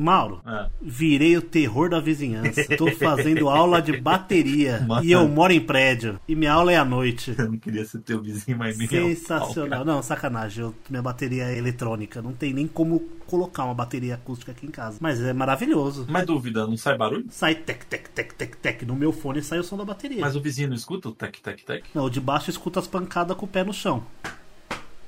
[0.00, 0.68] Mauro, Ah.
[0.80, 2.64] virei o terror da vizinhança.
[2.76, 5.04] Tô fazendo aula de bateria Mano.
[5.04, 6.18] e eu moro em prédio.
[6.26, 7.34] E minha aula é à noite.
[7.36, 9.84] Eu não queria ser teu vizinho, mas nem é Sensacional.
[9.84, 10.64] Não, sacanagem.
[10.64, 12.22] Eu- minha bateria é eletrônica.
[12.22, 14.98] Não tem nem como colocar uma bateria acústica aqui em casa.
[15.00, 16.06] Mas é maravilhoso.
[16.08, 17.26] Mas dúvida, não sai barulho?
[17.30, 18.82] Sai tec, tec, tec, tec, tec.
[18.84, 20.20] No meu fone sai o som da bateria.
[20.20, 21.84] Mas o vizinho não escuta o tec, tec, tec?
[21.94, 24.02] Não, o de baixo escuta as pancadas com o pé no chão.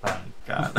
[0.02, 0.20] Ai,
[0.52, 0.72] cara.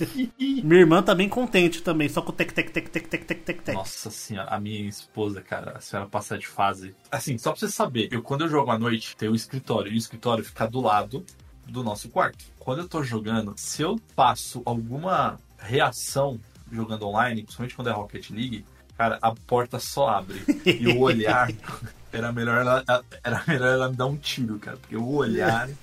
[0.38, 3.42] Minha irmã tá bem contente também, só com o tec, tec, tec, tec, tec, tec,
[3.42, 3.74] tec, tec.
[3.74, 6.94] Nossa senhora, a minha esposa, cara, a senhora passa de fase.
[7.10, 9.94] Assim, só pra você saber, eu quando eu jogo à noite, tem o escritório, e
[9.94, 11.24] o escritório fica do lado
[11.66, 12.44] do nosso quarto.
[12.58, 16.40] Quando eu tô jogando, se eu faço alguma reação
[16.70, 18.64] jogando online, principalmente quando é Rocket League,
[18.96, 20.40] cara, a porta só abre.
[20.64, 21.48] E o olhar.
[22.12, 22.84] Era melhor, ela,
[23.22, 24.76] era melhor ela me dar um tiro, cara.
[24.76, 25.68] Porque o olhar.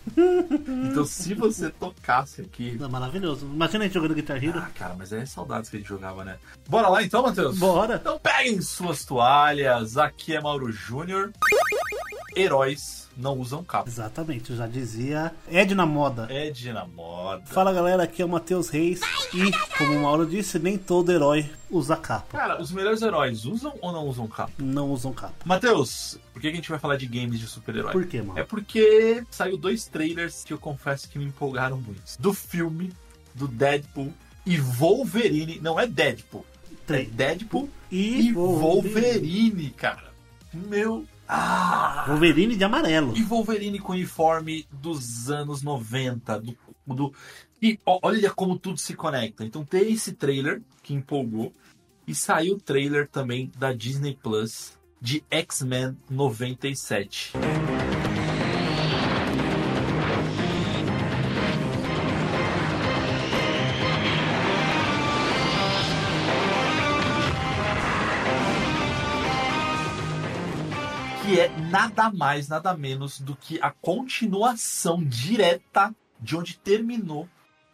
[0.90, 2.78] Então, se você tocasse aqui.
[2.82, 3.46] É maravilhoso.
[3.46, 4.60] Imagina a gente jogando Guitar Hero.
[4.60, 6.38] Ah, cara, mas é saudades que a gente jogava, né?
[6.68, 7.58] Bora lá então, Matheus?
[7.58, 7.96] Bora.
[7.96, 9.98] Então peguem suas toalhas.
[9.98, 11.32] Aqui é Mauro Júnior.
[12.38, 13.90] Heróis não usam capa.
[13.90, 15.34] Exatamente, eu já dizia.
[15.50, 16.28] Ed na moda.
[16.30, 17.42] É de na moda.
[17.46, 19.02] Fala galera, aqui é o Matheus Reis.
[19.34, 22.38] E, como o Mauro disse, nem todo herói usa capa.
[22.38, 24.52] Cara, os melhores heróis usam ou não usam capa?
[24.60, 25.34] Não usam capa.
[25.44, 27.92] Matheus, por que que a gente vai falar de games de super-herói?
[27.92, 28.40] Por quê, mano?
[28.40, 32.02] É porque saiu dois trailers que eu confesso que me empolgaram muito.
[32.20, 32.94] Do filme
[33.34, 34.14] do Deadpool
[34.46, 35.60] e Wolverine.
[35.60, 36.46] Não é Deadpool.
[36.72, 37.10] É Três.
[37.10, 40.08] Deadpool E e Wolverine, cara.
[40.54, 41.06] Meu.
[41.28, 42.06] Ah!
[42.08, 43.16] Wolverine de amarelo.
[43.18, 46.40] E Wolverine com uniforme dos anos 90.
[46.40, 47.14] Do, do...
[47.62, 49.44] E olha como tudo se conecta.
[49.44, 51.54] Então tem esse trailer que empolgou.
[52.08, 57.34] E saiu o trailer também da Disney Plus de X-Men 97.
[71.40, 77.28] É nada mais, nada menos do que a continuação direta de onde terminou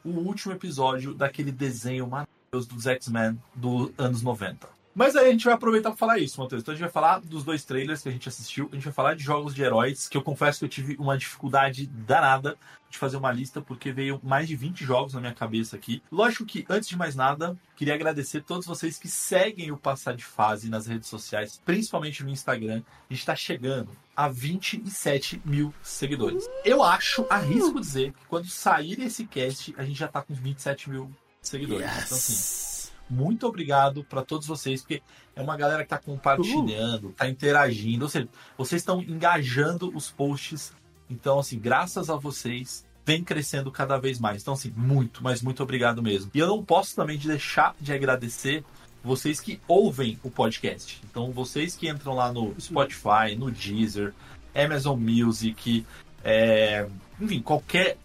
[0.04, 4.68] o último episódio daquele desenho maravilhoso dos X-Men dos anos 90.
[4.96, 6.62] Mas aí a gente vai aproveitar para falar isso, Matheus.
[6.62, 8.94] Então a gente vai falar dos dois trailers que a gente assistiu, a gente vai
[8.94, 12.58] falar de jogos de heróis, que eu confesso que eu tive uma dificuldade danada
[12.94, 16.04] de fazer uma lista, porque veio mais de 20 jogos na minha cabeça aqui.
[16.12, 20.16] Lógico que, antes de mais nada, queria agradecer a todos vocês que seguem o Passar
[20.16, 22.84] de Fase nas redes sociais, principalmente no Instagram.
[23.10, 26.48] A gente está chegando a 27 mil seguidores.
[26.64, 30.92] Eu acho, arrisco dizer, que quando sair esse cast, a gente já tá com 27
[30.92, 31.12] mil
[31.42, 31.84] seguidores.
[31.84, 32.73] Então, assim,
[33.09, 35.02] muito obrigado para todos vocês, porque
[35.36, 38.28] é uma galera que tá compartilhando, tá interagindo, ou seja,
[38.58, 40.74] vocês estão engajando os posts.
[41.09, 44.42] Então, assim, graças a vocês, vem crescendo cada vez mais.
[44.42, 46.31] Então, assim, muito, mas muito obrigado mesmo.
[46.34, 48.63] E eu não posso também deixar de agradecer
[49.03, 51.02] vocês que ouvem o podcast.
[51.09, 54.13] Então, vocês que entram lá no Spotify, no Deezer,
[54.56, 55.86] Amazon Music,
[56.24, 56.88] é,
[57.19, 57.97] enfim, qualquer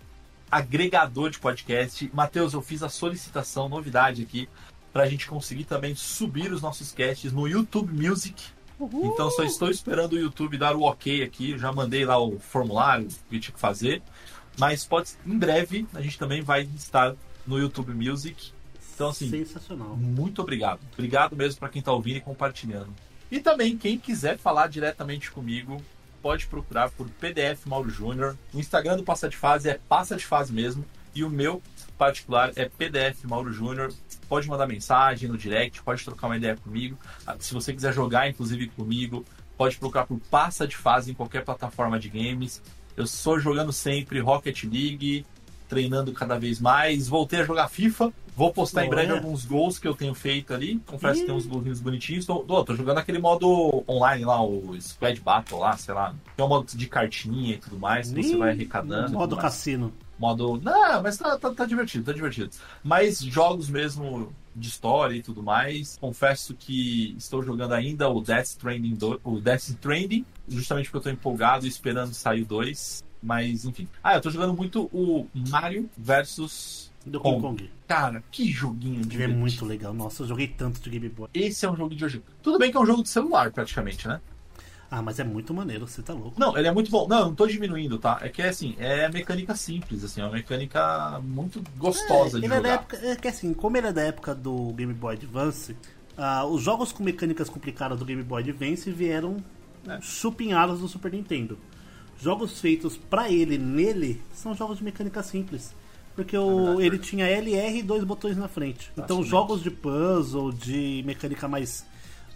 [0.51, 2.11] agregador de podcast.
[2.13, 4.49] Matheus, eu fiz a solicitação, novidade aqui,
[4.99, 8.43] para a gente conseguir também subir os nossos casts no YouTube Music.
[8.81, 11.53] Então só estou esperando o YouTube dar o ok aqui.
[11.53, 14.03] Eu já mandei lá o formulário que tinha que fazer.
[14.59, 17.15] Mas pode, em breve a gente também vai estar
[17.47, 18.51] no YouTube Music.
[18.93, 19.97] Então, assim, Sensacional.
[19.97, 20.81] muito obrigado.
[20.95, 22.93] Obrigado mesmo para quem está ouvindo e compartilhando.
[23.31, 25.81] E também, quem quiser falar diretamente comigo,
[26.21, 28.37] pode procurar por PDF Mauro Júnior.
[28.53, 30.85] O Instagram do Passa de Fase é Passa de Fase mesmo.
[31.19, 31.61] E o meu
[31.99, 33.93] particular é PDF Mauro Júnior.
[34.29, 36.97] Pode mandar mensagem no direct, pode trocar uma ideia comigo.
[37.27, 39.25] Ah, Se você quiser jogar, inclusive, comigo,
[39.57, 42.63] pode procurar por Passa de Fase em qualquer plataforma de games.
[42.97, 45.27] Eu sou jogando sempre Rocket League,
[45.69, 47.09] treinando cada vez mais.
[47.09, 48.13] Voltei a jogar FIFA.
[48.37, 50.81] Vou postar em breve alguns gols que eu tenho feito ali.
[50.87, 51.21] Confesso Ih.
[51.23, 52.25] que tem uns golzinhos bonitinhos.
[52.25, 56.15] Tô, tô, tô jogando aquele modo online lá, o Squad Battle lá, sei lá.
[56.37, 59.11] Tem um modo de cartinha e tudo mais, que você vai arrecadando.
[59.15, 59.55] Modo tudo mais.
[60.19, 60.61] Modo.
[60.61, 62.51] Não, mas tá, tá, tá divertido, tá divertido.
[62.83, 65.97] Mas jogos mesmo de história e tudo mais.
[65.99, 69.21] Confesso que estou jogando ainda o Death Stranding, do...
[69.23, 73.05] o Death Stranding, justamente porque eu tô empolgado e esperando sair o 2.
[73.23, 73.89] Mas, enfim.
[74.03, 76.93] Ah, eu tô jogando muito o Mario versus.
[77.05, 77.41] Do Kong.
[77.41, 77.71] Kong.
[77.87, 79.95] Cara, que joguinho Ele é muito legal.
[79.95, 81.29] Nossa, eu joguei tanto de Game Boy.
[81.33, 82.23] Esse é um jogo de hoje.
[82.43, 84.21] Tudo bem que é um jogo de celular, praticamente, né?
[84.91, 86.41] Ah, mas é muito maneiro, você tá louco.
[86.41, 87.07] Não, ele é muito bom.
[87.07, 88.19] Não, eu não tô diminuindo, tá?
[88.23, 92.47] É que é assim, é mecânica simples, assim, é uma mecânica muito gostosa É, de
[92.47, 92.73] ele é jogar.
[92.75, 95.77] época, é que assim, como ele é da época do Game Boy Advance,
[96.17, 99.37] ah, os jogos com mecânicas complicadas do Game Boy Advance vieram
[99.87, 100.01] É.
[100.01, 101.59] chupinhados do Super Nintendo.
[102.21, 105.75] Jogos feitos pra ele nele são jogos de mecânica simples.
[106.17, 108.91] Porque o, ele tinha LR e dois botões na frente.
[108.99, 111.87] Então jogos de puzzle, de mecânica mais,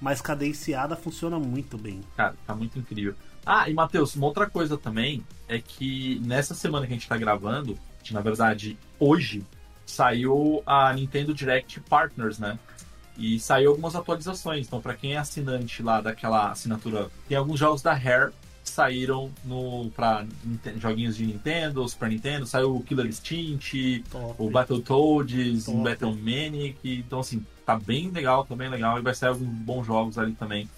[0.03, 2.01] mais cadenciada, funciona muito bem.
[2.17, 3.15] Cara, tá muito incrível.
[3.47, 7.17] Ah, e Matheus, uma outra coisa também é que nessa semana que a gente tá
[7.17, 9.45] gravando, que na verdade hoje,
[9.87, 12.59] saiu a Nintendo Direct Partners, né?
[13.17, 14.67] E saiu algumas atualizações.
[14.67, 18.33] Então, pra quem é assinante lá daquela assinatura, tem alguns jogos da Rare
[18.65, 20.25] que saíram no para
[20.79, 24.35] joguinhos de Nintendo, Super Nintendo, saiu o Killer Instinct, Top.
[24.39, 25.83] o Battletoads, o.
[25.83, 30.19] Battle Manic, então assim, tá bem legal, tá legal e vai sair alguns bons jogos
[30.19, 30.69] ali também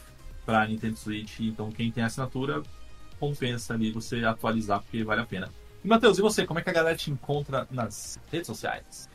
[0.45, 2.63] pra Nintendo Switch, então quem tem assinatura
[3.19, 5.51] compensa ali você atualizar porque vale a pena.
[5.83, 9.09] E Matheus, e você, como é que a galera te encontra nas redes sociais?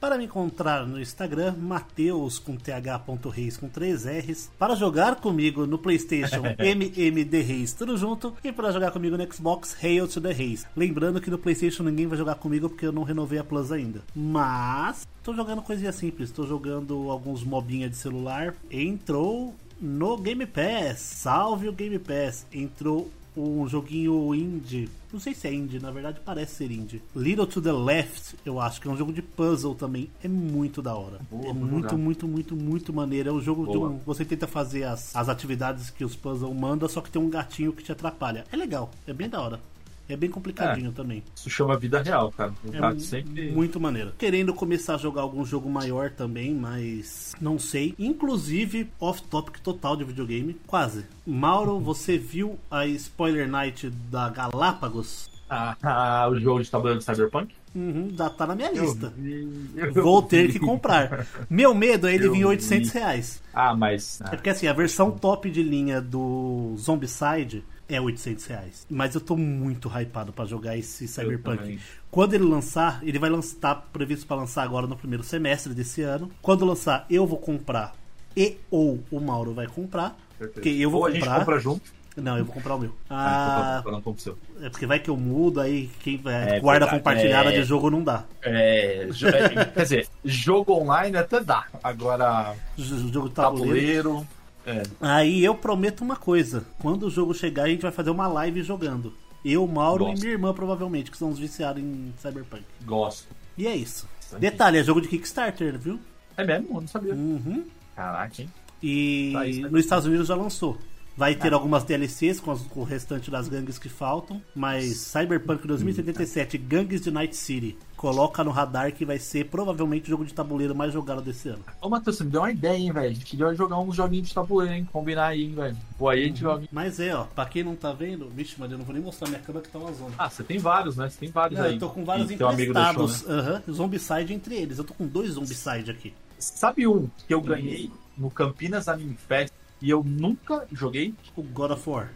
[0.00, 4.48] Para me encontrar no Instagram, Mateus com th.reis com 3 R's.
[4.56, 8.32] Para jogar comigo no PlayStation, MMD Reis, tudo junto.
[8.44, 10.64] E para jogar comigo no Xbox, Hail to the Reis.
[10.76, 14.00] Lembrando que no PlayStation ninguém vai jogar comigo porque eu não renovei a Plus ainda.
[14.14, 16.30] Mas, tô jogando coisinha simples.
[16.30, 18.54] Tô jogando alguns mobinha de celular.
[18.70, 21.00] Entrou no Game Pass.
[21.00, 22.46] Salve o Game Pass.
[22.52, 24.88] Entrou um joguinho indie.
[25.12, 27.02] Não sei se é indie, na verdade parece ser indie.
[27.16, 30.10] Little to the Left, eu acho que é um jogo de puzzle também.
[30.22, 31.18] É muito da hora.
[31.30, 33.30] Boa, é muito, muito, muito, muito maneiro.
[33.30, 33.90] É um jogo de Boa.
[33.90, 33.98] um.
[34.04, 37.72] Você tenta fazer as, as atividades que os puzzles mandam, só que tem um gatinho
[37.72, 38.44] que te atrapalha.
[38.52, 39.60] É legal, é bem da hora.
[40.08, 41.22] É bem complicadinho também.
[41.36, 42.52] Isso chama vida real, cara.
[42.64, 43.50] O É gato mu- sempre.
[43.52, 44.12] muito maneiro.
[44.16, 47.94] Querendo começar a jogar algum jogo maior também, mas não sei.
[47.98, 50.56] Inclusive, off-topic total de videogame.
[50.66, 51.04] Quase.
[51.26, 55.28] Mauro, você viu a Spoiler Night da Galápagos?
[55.50, 57.54] Ah, ah, o jogo de tabuleiro de Cyberpunk?
[57.74, 59.12] Uhum, já tá na minha lista.
[59.16, 59.46] vi,
[59.94, 60.54] Vou ter vi.
[60.54, 61.26] que comprar.
[61.50, 62.44] Meu medo é ele Eu vir vi.
[62.46, 63.42] 800 reais.
[63.52, 64.20] Ah, mas.
[64.22, 68.86] É porque assim, a versão top de linha do Zombicide é 800 reais.
[68.90, 71.80] Mas eu tô muito hypado pra jogar esse Cyberpunk.
[72.10, 76.02] Quando ele lançar, ele vai lançar, tá previsto pra lançar agora no primeiro semestre desse
[76.02, 76.30] ano.
[76.42, 77.94] Quando lançar, eu vou comprar
[78.36, 80.16] e ou o Mauro vai comprar.
[80.38, 80.54] Perfeito.
[80.54, 81.38] Porque eu vou Ou a gente comprar.
[81.40, 81.98] compra junto.
[82.16, 82.92] Não, eu vou comprar o meu.
[83.08, 84.38] Ah, Ah, então tá, não compra o seu.
[84.60, 87.60] é porque vai que eu mudo, aí quem É guarda verdade, compartilhada é.
[87.60, 88.24] de jogo não dá.
[88.42, 91.66] É, é, quer dizer, jogo online até dá.
[91.82, 94.14] Agora, J- Jogo tabuleiro.
[94.14, 94.26] tabuleiro.
[94.68, 98.26] É, Aí eu prometo uma coisa: quando o jogo chegar, a gente vai fazer uma
[98.26, 99.14] live jogando.
[99.44, 100.18] Eu, Mauro Gosto.
[100.18, 102.64] e minha irmã, provavelmente, que são os viciados em Cyberpunk.
[102.84, 103.28] gosto.
[103.56, 104.06] E é isso.
[104.38, 105.98] Detalhe, é jogo de Kickstarter, viu?
[106.36, 106.68] É mesmo?
[106.76, 107.14] Eu não sabia.
[107.14, 107.64] Uhum.
[107.96, 108.52] Caraca, hein?
[108.82, 109.68] E Tá aí, né?
[109.70, 110.76] nos Estados Unidos já lançou.
[111.18, 114.40] Vai ter algumas DLCs com, as- com o restante das gangues que faltam.
[114.54, 117.76] Mas Cyberpunk 2077, Gangues de Night City.
[117.96, 121.64] Coloca no radar que vai ser provavelmente o jogo de tabuleiro mais jogado desse ano.
[121.82, 123.06] Ô, Matheus, você me deu uma ideia, hein, velho?
[123.10, 124.88] A gente podia jogar uns joguinhos de tabuleiro, hein?
[124.92, 125.76] Combinar aí, hein, velho.
[125.98, 126.68] Pô, aí a gente joga.
[126.70, 129.26] Mas é, ó, pra quem não tá vendo, vixe, mas eu não vou nem mostrar
[129.28, 130.12] minha câmera que tá uma zona.
[130.16, 131.10] Ah, você tem vários, né?
[131.10, 131.72] Você tem vários Não, aí.
[131.74, 133.24] eu tô com vários E emprestados.
[133.26, 133.34] né?
[133.34, 134.78] Aham, Zombicide entre eles.
[134.78, 136.14] Eu tô com dois Zombicide aqui.
[136.38, 141.14] Sabe um que eu ganhei no Campinas Anime Fest e eu nunca joguei?
[141.36, 142.12] O God of War.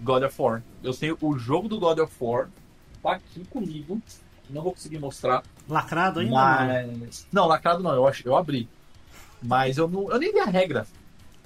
[0.00, 0.62] God of War.
[0.82, 2.48] Eu tenho o jogo do God of War,
[3.02, 4.00] tá aqui comigo.
[4.48, 5.42] Não vou conseguir mostrar.
[5.68, 6.32] Lacrado ainda?
[6.32, 6.98] não?
[6.98, 7.26] mas...
[7.32, 8.68] Não, lacrado não, eu, eu abri.
[9.42, 10.86] Mas eu, não, eu nem vi a regra.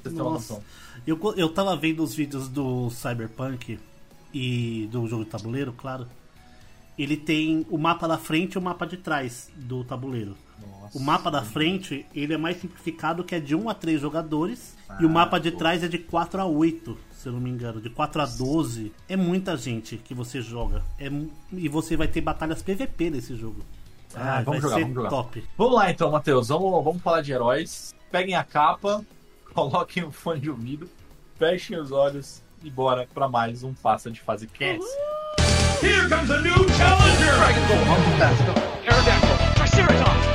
[0.05, 0.55] Nossa.
[0.55, 0.65] noção.
[1.07, 3.79] Eu, eu tava vendo os vídeos do Cyberpunk
[4.33, 6.07] e do jogo de tabuleiro, claro.
[6.99, 10.37] Ele tem o mapa da frente e o mapa de trás do tabuleiro.
[10.61, 10.99] Nossa.
[10.99, 14.77] O mapa da frente, ele é mais simplificado, que é de 1 a 3 jogadores.
[15.01, 15.59] e o Ah, mapa de pô.
[15.59, 17.81] trás é de 4 a 8, se eu não me engano.
[17.81, 18.91] De 4 a 12.
[19.09, 20.83] É muita gente que você joga.
[20.99, 21.09] É,
[21.53, 23.63] e você vai ter batalhas PVP nesse jogo.
[24.15, 25.09] Ah, vai vamos jogar, ser vamos jogar.
[25.11, 25.45] top.
[25.59, 26.49] Vamos lá então, Matheus.
[26.49, 27.95] Vamos, vamos falar de heróis.
[28.11, 29.05] Peguem a capa,
[29.55, 30.89] coloquem o fone de ouvido,
[31.37, 34.83] fechem os olhos e bora pra mais um Passa de Fase Cast.
[35.81, 37.37] Here comes a new challenger!
[37.37, 38.43] Dragon Ball, Uncle Fast,
[38.85, 40.27] Aerodactyl, Triceratops!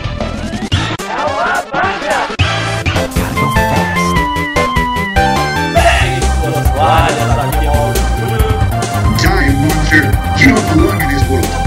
[9.19, 10.03] Giant monster,
[10.39, 11.62] you don't belong in this world.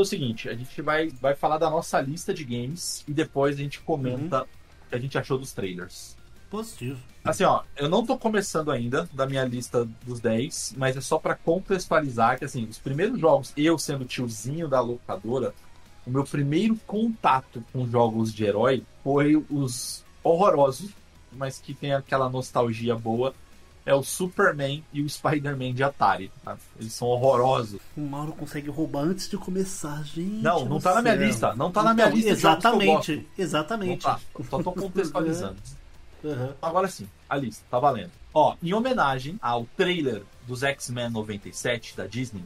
[0.00, 3.56] Fazer o seguinte: a gente vai, vai falar da nossa lista de games e depois
[3.56, 6.16] a gente comenta o que a gente achou dos trailers.
[6.50, 6.98] Positivo.
[7.24, 11.18] Assim, ó, eu não tô começando ainda da minha lista dos 10, mas é só
[11.18, 15.54] pra contextualizar que, assim, os primeiros jogos, eu sendo tiozinho da locadora,
[16.04, 20.90] o meu primeiro contato com jogos de herói foi os horrorosos,
[21.30, 23.32] mas que tem aquela nostalgia boa.
[23.90, 26.30] É o Superman e o Spider-Man de Atari.
[26.44, 26.56] tá?
[26.78, 27.80] Eles são horrorosos.
[27.96, 30.42] O Mauro consegue roubar antes de começar, gente.
[30.42, 31.26] Não, não tá na minha céu.
[31.26, 31.54] lista.
[31.56, 34.02] Não tá na minha Então, lista Exatamente, Não exatamente.
[34.04, 34.20] tá.
[34.48, 35.56] Só tô contextualizando.
[36.24, 36.54] Aham.
[36.62, 38.12] Agora sim, a lista, tá valendo.
[38.32, 42.44] Ó, em homenagem ao trailer dos X-Men 97 da Disney,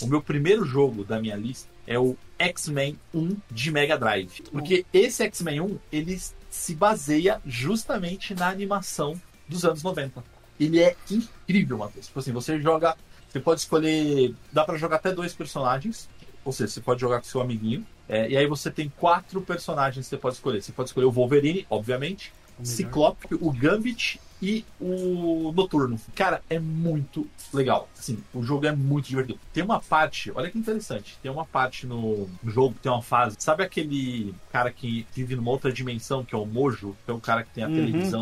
[0.00, 4.42] o meu primeiro jogo da minha lista é o X-Men 1 de Mega Drive.
[4.52, 10.35] Porque esse X-Men 1, ele se baseia justamente na animação dos anos 90.
[10.58, 12.06] Ele é incrível, Matheus.
[12.06, 12.96] Tipo assim, você joga.
[13.28, 14.34] Você pode escolher.
[14.52, 16.08] Dá pra jogar até dois personagens.
[16.44, 17.86] Ou seja, você pode jogar com seu amiguinho.
[18.08, 20.62] É, e aí você tem quatro personagens que você pode escolher.
[20.62, 22.32] Você pode escolher o Wolverine, obviamente.
[22.58, 22.64] O.
[22.64, 25.98] Ciclope, o Gambit e o Noturno.
[26.14, 27.88] Cara, é muito legal.
[27.98, 29.38] Assim, o jogo é muito divertido.
[29.52, 33.36] Tem uma parte, olha que interessante, tem uma parte no jogo, tem uma fase.
[33.38, 36.94] Sabe aquele cara que vive numa outra dimensão, que é o Mojo?
[37.04, 38.20] Que é o cara que tem a Uhum, televisão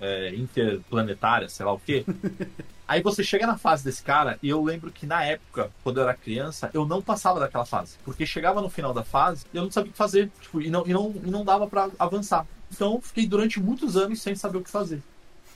[0.00, 2.04] é, interplanetária, sei lá o quê.
[2.86, 6.04] Aí você chega na fase desse cara, e eu lembro que na época, quando eu
[6.04, 7.96] era criança, eu não passava daquela fase.
[8.02, 10.30] Porque chegava no final da fase e eu não sabia o que fazer.
[10.40, 12.46] Tipo, e, não, e, não, e não dava pra avançar.
[12.72, 15.02] Então eu fiquei durante muitos anos sem saber o que fazer.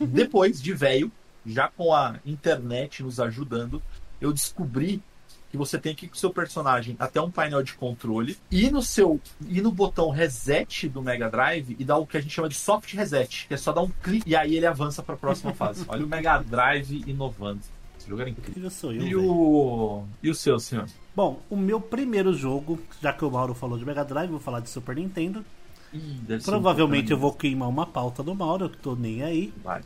[0.01, 1.11] Depois de velho,
[1.45, 3.83] já com a internet nos ajudando,
[4.21, 5.03] eu descobri
[5.51, 8.71] que você tem que ir com o seu personagem até um painel de controle e
[8.71, 12.33] no seu e no botão reset do Mega Drive e dar o que a gente
[12.33, 15.15] chama de soft reset, que é só dar um clique e aí ele avança para
[15.15, 15.85] a próxima fase.
[15.89, 17.61] Olha o Mega Drive inovando.
[17.99, 18.71] Esse jogo era incrível.
[18.71, 20.87] Sou eu, E o e o seu, senhor?
[21.15, 24.61] Bom, o meu primeiro jogo, já que o Mauro falou de Mega Drive, vou falar
[24.61, 25.45] de Super Nintendo.
[25.93, 29.53] Ih, Provavelmente eu vou queimar uma pauta do Mauro, eu tô nem aí.
[29.63, 29.83] Vai.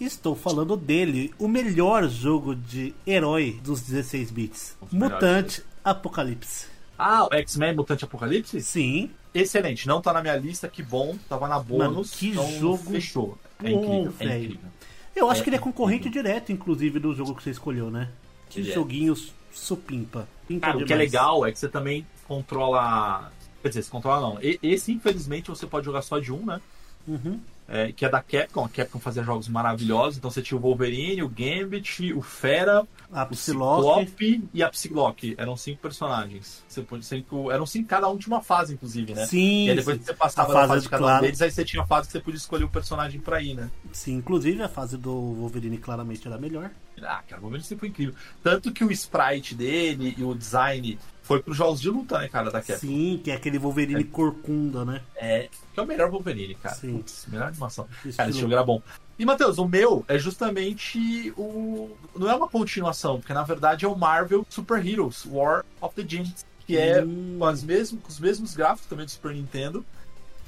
[0.00, 4.76] Estou falando dele, o melhor jogo de herói dos 16 bits.
[4.90, 6.66] Mutante Apocalipse.
[6.98, 8.60] Ah, o X-Men Mutante Apocalipse?
[8.60, 12.10] Sim, Excelente, não tá na minha lista, que bom, tava na bônus.
[12.10, 13.38] que então jogo fechou.
[13.62, 14.44] É bom, incrível, é velho.
[14.44, 14.70] incrível.
[15.16, 16.22] eu acho É que ele é concorrente incrível.
[16.22, 18.10] direto, inclusive, do jogo que você escolheu, né?
[18.50, 18.64] Que é.
[18.74, 19.14] joguinho
[19.50, 20.28] supimpa.
[20.46, 23.32] Pimpa Cara, o que é legal é que você também controla.
[23.62, 24.42] Quer dizer, você controla não.
[24.42, 26.60] E- Esse, infelizmente, você pode jogar só de um, né?
[27.06, 27.40] Uhum.
[27.68, 28.64] É, que é da Capcom.
[28.64, 30.18] A Capcom fazia jogos maravilhosos.
[30.18, 33.34] Então você tinha o Wolverine, o Gambit, o Fera, A o.
[33.34, 35.34] Ciclope e a Psylocke.
[35.38, 36.62] Eram cinco personagens.
[36.68, 39.26] Você pode cinco, eram cinco cada um de uma fase, inclusive, né?
[39.26, 41.18] Sim, E aí depois que você passava A fase fase de cada claro.
[41.18, 43.54] um deles, aí você tinha a fase que você podia escolher o personagem pra ir,
[43.54, 43.70] né?
[43.92, 46.70] sim, inclusive a fase do Wolverine claramente era melhor.
[47.00, 48.14] Ah, cara, o Wolverine sempre foi incrível.
[48.42, 52.50] Tanto que o sprite dele e o design foi pros jogos de luta, né, cara,
[52.50, 52.78] da Capcom.
[52.86, 55.02] Sim, que é aquele Wolverine corcunda, né?
[55.16, 56.74] É, que é o melhor Wolverine, cara.
[56.74, 56.98] Sim.
[56.98, 57.86] Putz, melhor animação.
[57.96, 58.82] Estilo- Cara, esse jogo era bom.
[59.18, 61.90] E, Matheus, o meu é justamente o.
[62.16, 66.06] Não é uma continuação, porque na verdade é o Marvel Super Heroes War of the
[66.08, 67.36] Giants, que é Hum.
[67.38, 69.84] com, as mesmas, com os mesmos gráficos também do Super Nintendo.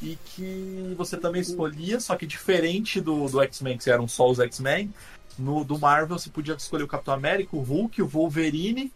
[0.03, 4.39] E que você também escolhia, só que diferente do, do X-Men, que eram só os
[4.41, 4.93] X-Men,
[5.39, 8.93] no do Marvel você podia escolher o Capitão América, o Hulk, o Wolverine,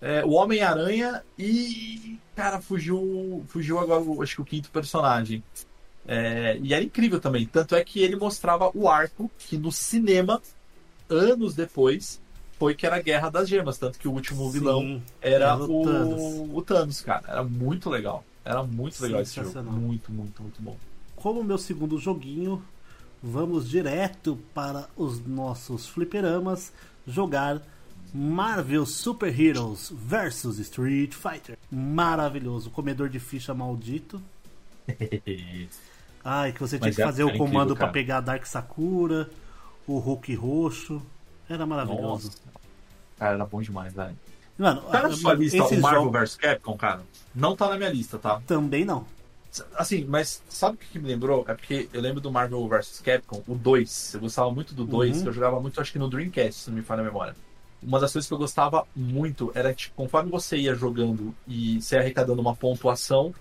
[0.00, 2.18] é, o Homem-Aranha e.
[2.34, 3.44] Cara, fugiu.
[3.48, 5.42] Fugiu agora, o- acho que o quinto personagem.
[6.06, 7.46] É, e era incrível também.
[7.46, 10.40] Tanto é que ele mostrava o arco que no cinema,
[11.08, 12.20] anos depois,
[12.58, 13.78] foi que era a Guerra das Gemas.
[13.78, 16.22] Tanto que o último vilão Sim, era era o o, Thanos.
[16.54, 17.24] o Thanos, cara.
[17.28, 18.24] Era muito legal.
[18.44, 19.62] Era muito legal esse jogo.
[19.70, 20.76] Muito, muito, muito bom.
[21.14, 22.62] Como meu segundo joguinho,
[23.22, 26.72] vamos direto para os nossos fliperamas
[27.06, 27.60] jogar
[28.12, 31.56] Marvel Super Heroes vs Street Fighter.
[31.70, 34.20] Maravilhoso, comedor de ficha maldito.
[36.24, 38.44] Ai, que você tinha Mas que é- fazer o era comando para pegar a Dark
[38.46, 39.30] Sakura,
[39.86, 41.00] o Hulk roxo.
[41.48, 42.02] Era maravilhoso.
[42.28, 42.30] Nossa.
[43.18, 44.16] Cara, era bom demais, velho.
[44.58, 47.00] Mano, Tá na a- sua lista o Marvel jogos vs Capcom, cara?
[47.34, 48.40] Não tá na minha lista, tá?
[48.46, 49.06] também não.
[49.74, 51.44] Assim, mas sabe o que, me lembrou?
[51.48, 54.14] É porque eu lembro do Marvel vs Capcom, o 2.
[54.14, 55.22] Eu gostava muito do 2, Uhum.
[55.22, 57.34] que eu jogava muito, acho que no Dreamcast, se não me falha a memória.
[57.82, 61.96] Uma das coisas que eu gostava muito era que, conforme você ia jogando e você
[61.96, 63.34] ia arrecadando uma pontuação,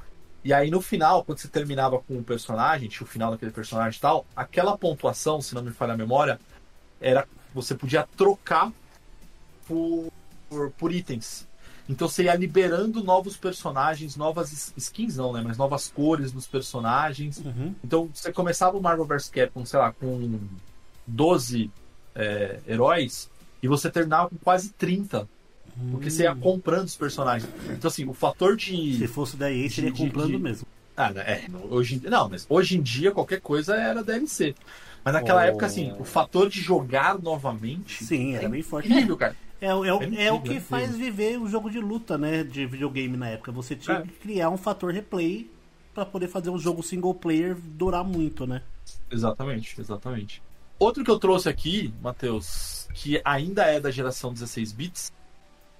[0.43, 3.97] e aí no final, quando você terminava com o personagem, tinha o final daquele personagem
[3.97, 6.39] e tal, aquela pontuação, se não me falha a memória,
[7.01, 8.71] era você podia trocar
[9.67, 10.11] por,
[10.49, 11.47] por, por itens.
[11.89, 15.41] Então você ia liberando novos personagens, novas skins não, né?
[15.43, 17.39] Mas novas cores dos personagens.
[17.39, 17.73] Uhum.
[17.83, 20.39] Então você começava o Marvel vs Capcom, sei lá, com
[21.07, 21.71] 12
[22.15, 23.29] é, heróis
[23.61, 25.27] e você terminava com quase 30.
[25.91, 27.49] Porque você ia comprando os personagens.
[27.69, 28.97] Então assim, o fator de.
[28.97, 30.67] Se fosse da EA, seria comprando de- mesmo.
[30.97, 34.53] Ah, né, é, hoje, não, mas hoje em dia qualquer coisa era DLC.
[35.05, 35.45] Mas naquela Oh.
[35.45, 38.89] época, assim, o fator de jogar novamente Sim, era bem forte.
[38.91, 39.33] incrível, cara.
[39.61, 42.17] É, o- é, É é incrível, o que é faz viver o jogo de luta,
[42.17, 42.43] né?
[42.43, 43.49] De videogame na época.
[43.53, 44.01] Você tinha É.
[44.01, 45.49] que criar um fator replay
[45.93, 48.61] pra poder fazer um jogo single player durar muito, né?
[49.09, 50.41] Exatamente, exatamente.
[50.77, 55.13] Outro que eu trouxe aqui, Matheus, que ainda é da geração 16 bits,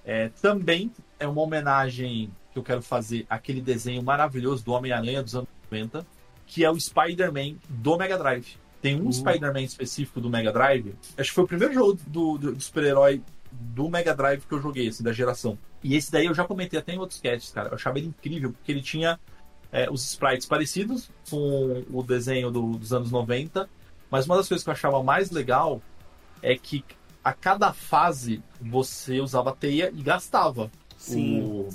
[0.04, 5.34] é, também é uma homenagem que eu quero fazer àquele desenho maravilhoso do Homem-Aranha dos
[5.34, 6.06] anos 90,
[6.46, 8.56] que é o Spider-Man do Mega Drive.
[8.82, 9.12] Tem um Uhum.
[9.12, 13.22] Spider-Man específico do Mega Drive, acho que foi o primeiro jogo do, do- do super-herói
[13.52, 15.58] do Mega Drive que eu joguei, assim, da geração.
[15.84, 17.68] E esse daí eu já comentei até em outros casts, cara.
[17.68, 19.18] Eu achava ele incrível, porque ele tinha
[19.72, 23.68] é, os sprites parecidos com o desenho do- dos anos 90,
[24.10, 25.80] mas uma das coisas que eu achava mais legal
[26.42, 26.84] é que
[27.24, 31.42] a cada fase você usava teia e gastava Sim.
[31.42, 31.68] o,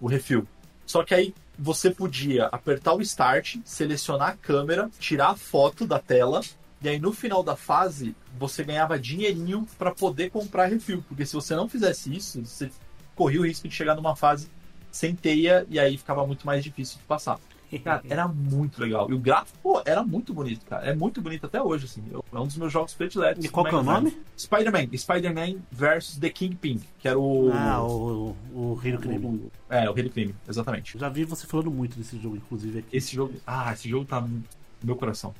[0.00, 0.46] o refil.
[0.86, 5.98] Só que aí você podia apertar o start, selecionar a câmera, tirar a foto da
[5.98, 6.40] tela,
[6.80, 11.04] e aí no final da fase você ganhava dinheirinho para poder comprar refil.
[11.08, 12.70] Porque se você não fizesse isso, você
[13.14, 14.48] corria o risco de chegar numa fase
[14.90, 17.38] sem teia e aí ficava muito mais difícil de passar.
[17.78, 19.10] Cara, era muito legal.
[19.10, 20.84] E o gráfico, pô, era muito bonito, cara.
[20.86, 22.02] É muito bonito até hoje, assim.
[22.32, 23.44] É um dos meus jogos prediletos.
[23.44, 24.16] E qual que é o nome?
[24.38, 24.88] Spider-Man.
[24.96, 27.50] Spider-Man versus The Kingpin, que era o...
[27.52, 29.24] Ah, o, o Rei do Crime.
[29.24, 30.98] o- É, o Rei do Crime, exatamente.
[30.98, 32.96] Já vi você falando muito desse jogo, inclusive, aqui.
[32.96, 33.34] Esse jogo.
[33.46, 34.42] Ah, esse jogo tá no
[34.82, 35.34] meu coração.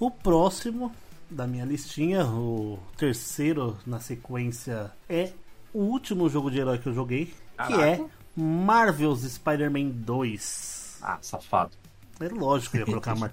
[0.00, 0.92] O próximo
[1.30, 5.32] da minha listinha, o terceiro na sequência, é
[5.72, 7.86] o último jogo de herói que eu joguei, que Caraca.
[7.86, 8.04] é
[8.36, 10.83] Marvel's Spider-Man 2.
[11.04, 11.72] Ah, safado.
[12.20, 13.32] É lógico que eu ia colocar.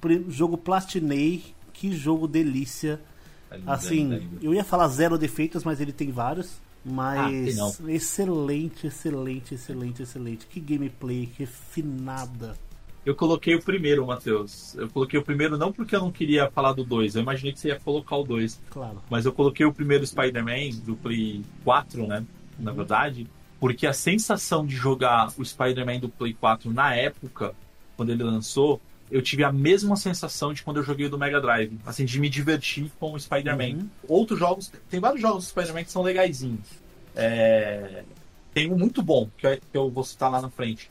[0.00, 3.00] Pri- jogo platinei, que jogo delícia.
[3.48, 4.38] Tá lindo, Assim, lindo.
[4.42, 6.60] eu ia falar zero defeitos, mas ele tem vários.
[6.86, 7.74] Ah, Mas não.
[7.90, 10.46] excelente, excelente, excelente, excelente.
[10.46, 12.56] Que gameplay refinada.
[13.04, 14.74] Eu coloquei o primeiro, Matheus.
[14.74, 17.16] Eu coloquei o primeiro não porque eu não queria falar do 2.
[17.16, 18.60] Eu imaginei que você ia colocar o 2.
[18.70, 19.02] Claro.
[19.08, 22.24] Mas eu coloquei o primeiro Spider-Man do Play 4, né?
[22.58, 23.26] Na verdade.
[23.60, 27.54] Porque a sensação de jogar o Spider-Man do Play 4 na época,
[27.96, 31.40] quando ele lançou, eu tive a mesma sensação de quando eu joguei o do Mega
[31.40, 31.78] Drive.
[31.84, 33.78] Assim, de me divertir com o Spider-Man.
[33.80, 33.88] Uhum.
[34.06, 36.66] Outros jogos, tem vários jogos do Spider-Man que são legaisinhos.
[37.16, 38.04] É,
[38.54, 40.90] Tem um muito bom, que eu, vou citar lá na frente.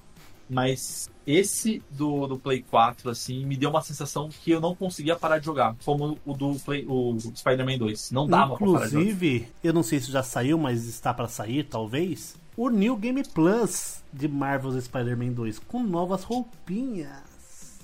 [0.50, 5.16] Mas esse do, do Play 4, assim, me deu uma sensação que eu não conseguia
[5.16, 5.76] parar de jogar.
[5.86, 8.12] Como o do Play, o Spider-Man 2.
[8.12, 9.04] Não dava pra parar de jogar.
[9.04, 12.36] Inclusive, eu não sei se já saiu, mas está pra sair, talvez.
[12.58, 17.78] O New Game Plus de Marvel's Spider-Man 2 com novas roupinhas.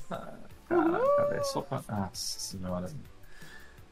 [0.67, 1.81] Caraca, é só pra.
[1.88, 2.09] Nossa
[2.39, 2.89] senhora.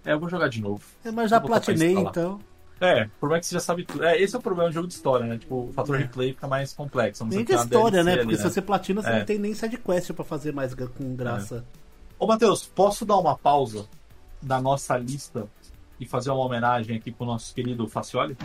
[0.04, 0.84] É, eu vou jogar de novo.
[1.06, 2.40] É, mas já platinei, então.
[2.80, 4.04] É, por mais que você já sabe tudo.
[4.04, 5.38] É, esse é o problema do jogo de história, né?
[5.38, 7.24] Tipo, o fator replay fica mais complexo.
[7.26, 8.12] Nem de uma história, DLC né?
[8.14, 9.20] ali, Porque se você platina, você É.
[9.20, 11.64] não tem nem sidequest pra fazer mais com graça.
[12.18, 13.86] Ô, Matheus, posso dar uma pausa
[14.42, 15.48] da nossa lista
[16.02, 18.36] e fazer uma homenagem aqui pro nosso querido Facioli?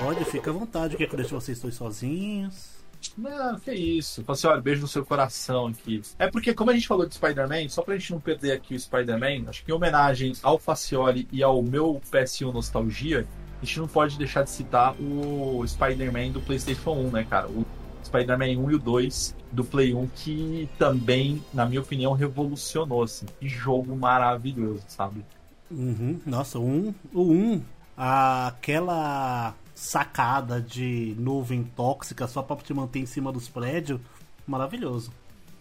[0.00, 0.96] Pode, fica à vontade.
[0.96, 2.80] Quer que eu deixe vocês dois sozinhos?
[3.18, 4.22] Não, que isso.
[4.22, 6.00] Facioli, beijo no seu coração aqui.
[6.16, 8.80] É porque, como a gente falou de Spider-Man, só pra gente não perder aqui o
[8.80, 13.26] Spider-Man, acho que em homenagem ao Facioli e ao meu PS1 Nostalgia,
[13.60, 17.48] a gente não pode deixar de citar o Spider-Man do PlayStation 1, né, cara?
[17.48, 17.66] O
[18.04, 23.26] Spider-Man 1 e o 2 do Play 1, que também, na minha opinião, revolucionou, assim.
[23.40, 25.24] Que jogo maravilhoso, sabe?
[25.72, 26.20] Uhum.
[26.26, 27.62] Nossa, um, o 1,
[27.96, 34.00] aquela sacada de nuvem tóxica só pra te manter em cima dos prédios,
[34.46, 35.10] maravilhoso.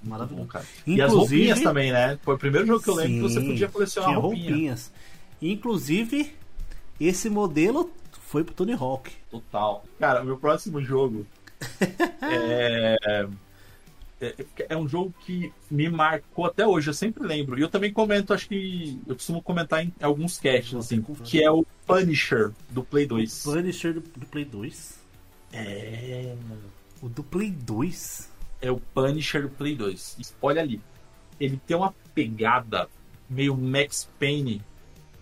[0.03, 0.47] Bom, Maravilhoso.
[0.47, 0.65] cara.
[0.85, 2.17] E as roupinhas também, né?
[2.23, 4.49] Foi o primeiro jogo que eu lembro que você Sim, podia colecionar tinha roupinha.
[4.49, 4.91] roupinhas.
[5.41, 6.33] Inclusive,
[6.99, 9.11] esse modelo foi pro Tony Hawk.
[9.29, 9.83] Total.
[9.99, 11.25] Cara, o meu próximo jogo
[12.21, 13.27] é...
[14.21, 14.35] é.
[14.69, 17.57] é um jogo que me marcou até hoje, eu sempre lembro.
[17.57, 18.99] E eu também comento, acho que.
[19.07, 23.43] Eu costumo comentar em alguns casts, assim, que é o Punisher do Play 2.
[23.43, 24.99] Punisher do, do Play 2.
[25.53, 26.35] É.
[27.01, 28.29] O do Play 2?
[28.61, 30.17] É o Punisher do Play 2.
[30.19, 30.79] E Olha ali.
[31.39, 32.87] Ele tem uma pegada
[33.27, 34.61] meio Max Payne,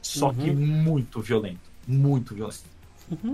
[0.02, 0.36] só Uhum.
[0.36, 1.62] que muito violento.
[1.88, 2.64] Muito violento.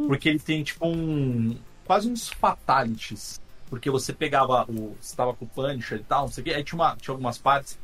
[0.07, 1.57] Porque ele tem tipo um.
[1.83, 3.41] quase uns fatalities.
[3.69, 4.95] Porque você pegava o.
[5.01, 6.53] Você tava com o Punisher e tal, não sei o que.
[6.53, 7.79] Aí tinha, uma, tinha algumas partes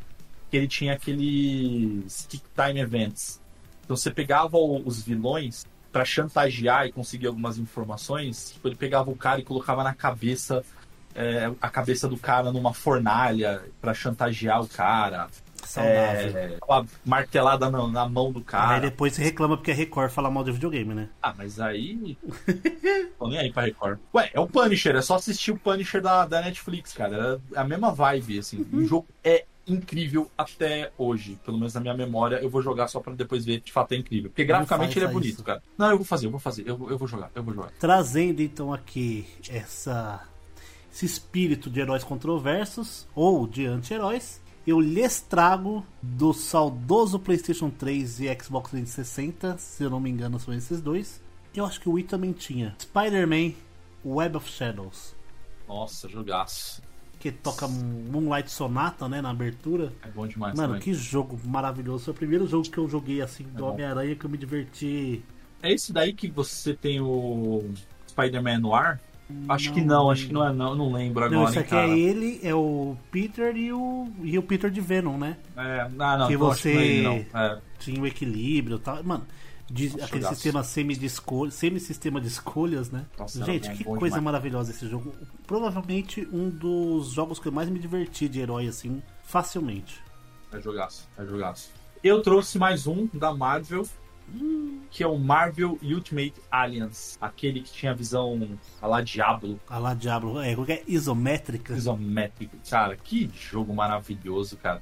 [0.50, 3.42] que ele tinha aqueles kick time events.
[3.84, 8.52] Então você pegava o- os vilões pra chantagear e conseguir algumas informações.
[8.54, 10.64] Tipo, ele pegava o cara e colocava na cabeça.
[11.14, 15.28] é, a cabeça do cara numa fornalha pra chantagear o cara.
[15.68, 16.38] Saudável.
[16.38, 18.80] É, uma martelada na, na mão do Aí cara.
[18.80, 21.10] depois você reclama porque a Record fala mal de videogame, né?
[21.22, 22.18] Ah, mas aí.
[23.18, 24.00] Tô nem aí pra Record.
[24.14, 27.40] Ué, é o Punisher, é só assistir o Punisher da, da Netflix, cara.
[27.54, 28.66] É a mesma vibe, assim.
[28.74, 31.40] O jogo é incrível até hoje.
[31.46, 33.96] Pelo menos na minha memória, eu vou jogar só pra depois ver de fato é
[33.98, 34.30] incrível.
[34.30, 35.44] Porque graficamente ele é bonito, isso.
[35.44, 35.62] cara.
[35.78, 37.72] Não, eu vou fazer, eu vou fazer, eu, vou- eu vou jogar, eu vou jogar.
[37.80, 40.22] Trazendo então aqui essa
[40.94, 48.22] esse espírito de heróis controversos ou de anti-heróis, eu lhes trago do saudoso PlayStation 3
[48.22, 51.22] e Xbox 360, se eu não me engano são esses dois.
[51.56, 52.76] Eu acho que o Wii também tinha.
[52.80, 53.54] Spider-Man
[54.06, 55.14] Web of Shadows,
[55.68, 56.82] Nossa, jogaço.
[57.20, 59.92] que toca Moonlight Sonata, né, na abertura.
[60.02, 60.82] É bom demais Mano, também.
[60.82, 62.06] que jogo maravilhoso.
[62.06, 63.68] Foi o primeiro jogo que eu joguei assim do É.
[63.70, 65.24] Homem-Aranha que eu me diverti.
[65.62, 67.64] É esse daí que você tem o
[68.10, 69.00] Spider-Man no ar?
[69.50, 71.90] Acho que não, acho que não é não, não lembro agora, Não, isso aqui é
[71.98, 75.38] ele, é o Peter e o, e o Peter de Venom, né?
[75.58, 77.40] É, não, não, Que então acho que não é ele, você- não.
[77.42, 79.04] É, Tinha o equilíbrio e tal.
[79.04, 79.26] Mano,
[79.70, 80.36] de- aquele jogaço.
[80.36, 83.06] sistema semi de escolha, semi-sistema de escolhas, né?
[83.18, 84.24] Nossa, Gente, bom, que coisa demais.
[84.24, 85.14] maravilhosa esse jogo.
[85.48, 90.00] Provavelmente um dos jogos que eu mais me diverti de herói, assim, facilmente.
[90.54, 91.72] É jogaço, é jogaço.
[92.04, 93.86] Eu trouxe mais um da Marvel,
[94.90, 97.18] que é o Marvel Ultimate Alliance.
[97.22, 101.74] Aquele que tinha a visão a lá Diablo, A lá Diablo, é, qualquer isométrica.
[101.74, 102.58] isométrico.
[102.70, 104.82] Cara, que jogo maravilhoso, cara.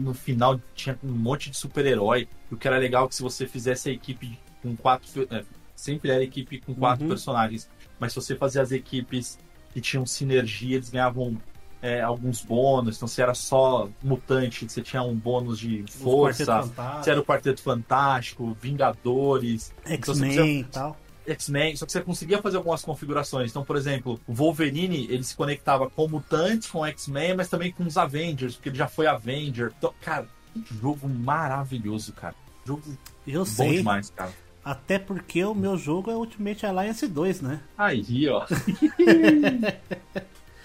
[0.00, 2.28] No final tinha um monte de super-herói.
[2.50, 5.26] O que era legal é que se você fizesse a equipe com quatro.
[5.30, 7.08] é, sempre era equipe com quatro Uhum.
[7.08, 7.68] personagens.
[7.98, 9.38] Mas se você fazia as equipes
[9.72, 11.40] que tinham sinergia, eles ganhavam
[11.82, 12.96] é, alguns bônus.
[12.96, 16.70] Então, se era só mutante, você tinha um bônus de força.
[17.02, 20.96] Se era o Quarteto Fantástico, Vingadores, Então, X-Men e tal.
[21.26, 23.50] X-Men, só que você conseguia fazer algumas configurações.
[23.50, 27.84] Então, por exemplo, o Wolverine, ele se conectava com mutantes, com X-Men, mas também com
[27.84, 29.72] os Avengers, porque ele já foi Avenger.
[29.76, 32.34] Então, cara, que jogo maravilhoso, cara.
[32.64, 32.82] Jogo
[33.26, 33.76] Eu bom sei.
[33.78, 34.32] demais, cara.
[34.64, 37.60] Até porque o meu jogo é Ultimate Alliance 2, né?
[37.76, 38.46] Aí, ó.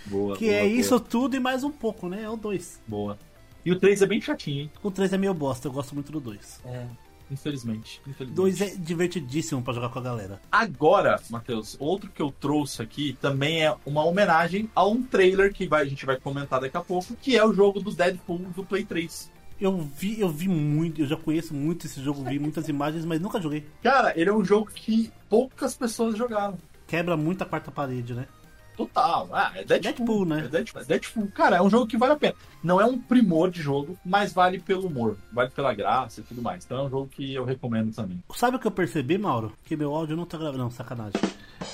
[0.09, 2.23] boa, Que boa, é boa, isso tudo e mais um pouco, né?
[2.23, 2.81] É o 2.
[2.87, 3.17] Boa.
[3.65, 4.71] E o 3 é bem chatinho, hein?
[4.81, 6.61] O 3 é meio bosta, eu gosto muito do 2.
[6.65, 6.85] É.
[7.29, 7.99] Infelizmente.
[8.07, 8.35] infelizmente.
[8.35, 10.41] 2 é divertidíssimo pra jogar com a galera.
[10.49, 15.67] Agora, Matheus, outro que eu trouxe aqui também é uma homenagem a um trailer que
[15.67, 18.63] vai- a gente vai comentar daqui a pouco, que é o jogo do Deadpool do
[18.63, 19.29] Play 3.
[19.59, 23.19] Eu vi, eu vi muito, eu já conheço muito esse jogo, vi muitas imagens, mas
[23.19, 23.65] nunca joguei.
[23.83, 26.57] Cara, ele é um jogo que poucas pessoas jogaram.
[26.87, 28.27] Quebra muito a quarta parede, né?
[28.77, 29.27] Total.
[29.33, 30.39] Ah, é Deadpool, Deadpool, né?
[30.45, 30.81] É Deadpool.
[30.81, 31.27] É Deadpool.
[31.33, 32.35] Cara, é um jogo que vale a pena.
[32.63, 36.41] Não é um primor de jogo, mas vale pelo humor, vale pela graça e tudo
[36.41, 36.63] mais.
[36.63, 38.21] Então é um jogo que eu recomendo também.
[38.35, 39.51] Sabe o que eu percebi, Mauro?
[39.65, 40.59] Que meu áudio não tá gravando.
[40.63, 41.19] Não, sacanagem.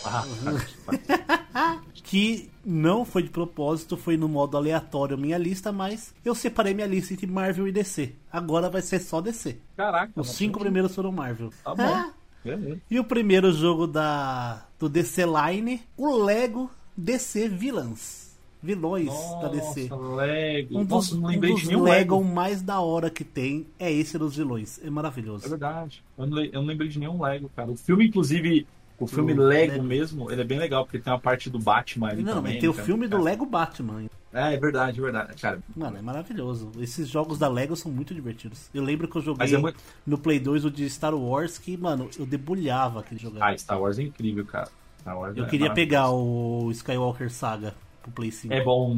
[0.05, 0.23] Ah,
[2.03, 6.87] Que não foi de propósito, foi no modo aleatório minha lista, mas eu separei minha
[6.87, 8.13] lista entre Marvel e DC.
[8.31, 9.57] Agora vai ser só DC.
[9.75, 10.11] caraca.
[10.15, 11.51] Os cinco primeiros foram Marvel.
[11.63, 11.83] Tá bom.
[11.83, 12.11] Ah,
[12.43, 12.81] Beleza.
[12.91, 18.23] E o primeiro jogo da do DC Line, o Lego DC Villains.
[18.61, 19.09] Vilões
[19.41, 19.89] da DC.
[19.89, 20.79] Nossa, Lego.
[20.79, 22.23] Um dos, Nossa, não um dos de nenhum Lego, Lego.
[22.33, 24.79] mais da hora que tem é esse dos vilões.
[24.81, 25.49] É É maravilhoso.
[25.49, 26.01] verdade.
[26.17, 27.69] Eu não, eu não lembrei de nenhum Lego, cara.
[27.69, 28.65] O filme, inclusive,
[28.97, 29.83] o filme Lego, Lego.
[29.83, 32.57] mesmo, ele é bem legal, porque tem uma parte do Batman ali Não, também.
[32.57, 34.05] tem o filme do Lego Batman.
[34.31, 35.41] É, é verdade, é verdade.
[35.41, 36.71] Cara, Mano, é maravilhoso.
[36.79, 38.69] Esses jogos da Lego são muito divertidos.
[38.73, 39.77] Eu lembro que eu joguei é muito-
[40.07, 43.37] no Play 2 o de Star Wars, que, mano, eu debulhava aquele jogo.
[43.41, 44.69] ah, Star Wars é incrível, cara.
[45.03, 48.53] Star Wars eu é queria pegar o Skywalker Saga pro Play 5.
[48.53, 48.97] É bom.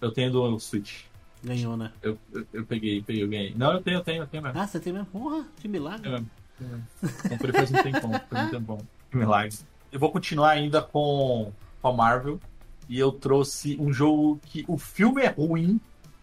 [0.00, 1.04] Eu tenho do Switch.
[1.42, 1.92] Ganhou, né?
[2.02, 3.54] Eu, eu, eu peguei, peguei, eu ganhei.
[3.54, 4.58] Não, eu tenho, eu tenho, eu tenho mesmo.
[4.58, 5.06] Ah, você tem mesmo?
[5.06, 6.10] Porra, que milagre.
[6.10, 6.24] Eu.
[7.28, 8.78] Comprei faz um tempão, faz um tempão.
[9.10, 9.56] Que milagre.
[9.92, 12.40] Eu vou continuar ainda com, com a Marvel.
[12.88, 15.80] E eu trouxe um jogo que o filme é ruim.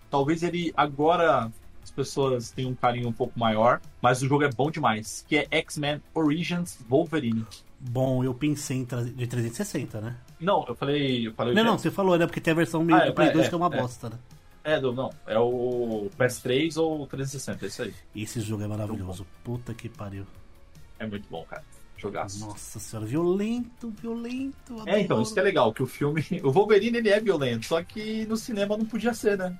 [0.10, 1.52] Talvez ele agora
[1.82, 3.80] as pessoas tenham um carinho um pouco maior.
[4.02, 5.24] Mas o jogo é bom demais.
[5.28, 7.46] Que é X-Men Origins Wolverine.
[7.90, 10.16] Bom, eu pensei em de 360, né?
[10.40, 11.28] Não, eu falei.
[11.28, 12.28] Eu falei Não, não, você falou, né?
[12.28, 13.74] Porque tem a versão meio Ah, é, do Play é, 2 é, que é uma
[13.74, 13.82] é.
[13.82, 14.20] bosta, né?
[14.64, 15.10] É, do, não.
[15.26, 17.94] É o PS3 ou o 360, é isso aí.
[18.16, 19.26] Esse jogo é maravilhoso.
[19.44, 20.26] Puta que pariu.
[21.00, 21.64] É muito bom, cara.
[21.98, 22.40] Jogaço.
[22.40, 24.76] Nossa senhora, violento, violento.
[24.88, 25.22] É, então, adoro.
[25.22, 26.24] isso que é legal, que o filme.
[26.44, 29.58] O Wolverine ele é violento, só que no cinema não podia ser, né?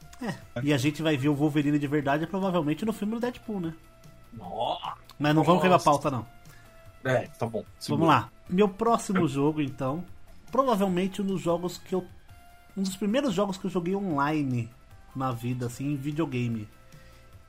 [0.64, 3.74] E a gente vai ver o Wolverine de verdade provavelmente no filme do Deadpool, né?
[4.34, 4.94] Nossa.
[5.20, 6.26] Mas não vamos queimar pauta, não.
[7.04, 7.64] É, tá bom.
[7.88, 8.30] Vamos lá.
[8.50, 10.04] Meu próximo jogo, então.
[10.52, 12.06] Provavelmente um dos jogos que eu.
[12.76, 14.70] Um dos primeiros jogos que eu joguei online
[15.16, 16.68] na vida, assim, em videogame.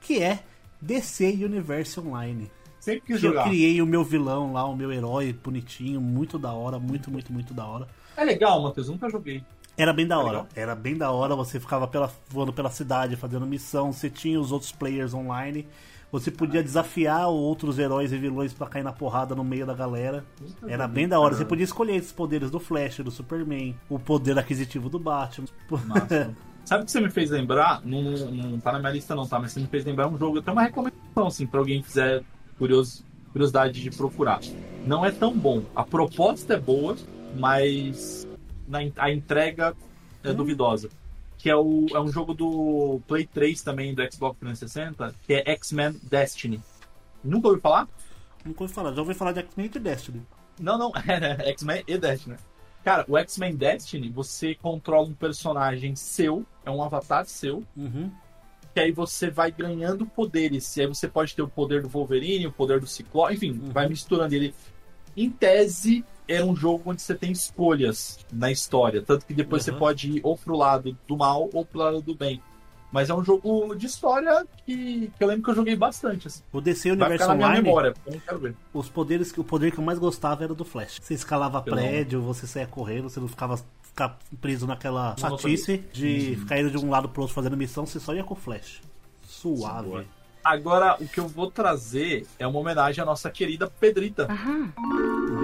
[0.01, 0.43] Que é
[0.81, 2.51] DC Universe Online.
[2.81, 3.45] Sempre quis Que eu jogar.
[3.45, 7.55] criei o meu vilão lá, o meu herói bonitinho, muito da hora, muito, muito, muito
[7.55, 7.87] da hora.
[8.17, 9.45] É legal, Matheus, eu nunca joguei.
[9.77, 10.29] Era bem da hora.
[10.29, 10.49] legal.
[10.57, 11.37] Era bem da hora.
[11.37, 13.93] Você ficava pela, voando pela cidade fazendo missão.
[13.93, 15.67] Você tinha os outros players online.
[16.13, 20.23] Você podia desafiar outros heróis e vilões pra cair na porrada no meio da galera.
[20.69, 21.35] Era bem da hora.
[21.35, 25.49] Você podia escolher esses poderes do Flash, do Superman, o poder aquisitivo do Batman.
[25.87, 26.37] Massa.
[26.67, 27.81] Sabe o que você me fez lembrar?
[27.85, 29.39] Não, não tá na minha lista não, tá?
[29.39, 32.23] Mas você me fez lembrar um jogo, até uma recomendação, assim, pra alguém que fizer
[32.57, 34.41] curios, curiosidade de procurar.
[34.87, 35.63] Não é tão bom.
[35.75, 36.95] A proposta é boa,
[37.37, 38.29] mas
[38.69, 39.75] na, a entrega
[40.23, 40.89] é duvidosa.
[41.43, 45.51] Que é, o, é um jogo do Play 3 também, do Xbox 360, que é
[45.53, 46.61] X-Men Destiny.
[47.25, 47.89] Nunca ouviu falar?
[48.45, 48.93] Nunca ouvi falar.
[48.93, 50.23] Já ouvi falar de X-Men e de Destiny.
[50.61, 52.37] Não, não, é X-Men e Destiny.
[52.85, 58.11] Cara, o X-Men Destiny, você controla um personagem seu, é um avatar seu, Uhum.
[58.73, 60.77] que aí você vai ganhando poderes.
[60.77, 63.89] E aí você pode ter o poder do Wolverine, o poder do Ciclope, enfim, vai
[63.89, 64.55] misturando ele.
[65.17, 69.03] Em tese, é um jogo onde você tem escolhas na história.
[69.03, 69.73] Tanto que depois Uhum.
[69.75, 72.41] você pode ir ou pro lado do mal ou pro lado do bem.
[72.91, 76.27] Mas é um jogo de história que, que eu lembro que eu joguei bastante.
[76.29, 76.43] Assim.
[76.53, 78.55] O DC Universo Online, memória, eu não quero ver.
[78.75, 80.99] os poderes, que- o poder que eu mais gostava era do Flash.
[81.01, 86.37] Você escalava Pelo prédio, você saía correndo, você não ficava ficar preso naquela chatice de
[86.37, 88.83] ficar indo de um lado pro outro fazendo missão, você só ia com o Flash.
[89.27, 89.89] Suave.
[89.89, 90.05] Boa.
[90.45, 94.27] Agora, o que eu vou trazer é uma homenagem à nossa querida Pedrita,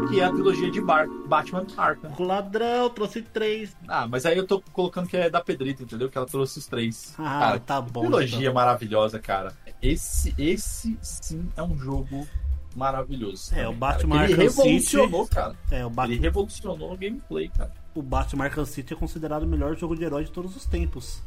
[0.08, 2.12] que é a trilogia de Bar Batman Arkham.
[2.18, 3.76] Ladrão, trouxe três.
[3.86, 6.08] Ah, mas aí eu tô colocando que é da Pedrita, entendeu?
[6.08, 7.14] Que ela trouxe os três.
[7.18, 8.00] Ah, cara, tá bom.
[8.02, 8.54] trilogia então.
[8.54, 9.52] maravilhosa, cara.
[9.80, 12.26] Esse, esse sim é um jogo
[12.74, 13.52] maravilhoso.
[13.52, 14.24] É, também, o Batman cara.
[14.30, 15.56] Ele Arkham revolucionou, City- cara.
[15.70, 17.72] É, o, Bat Ele revolucionou o gameplay, cara.
[17.94, 21.22] o Batman Arkham City é considerado o melhor jogo de herói de todos os tempos.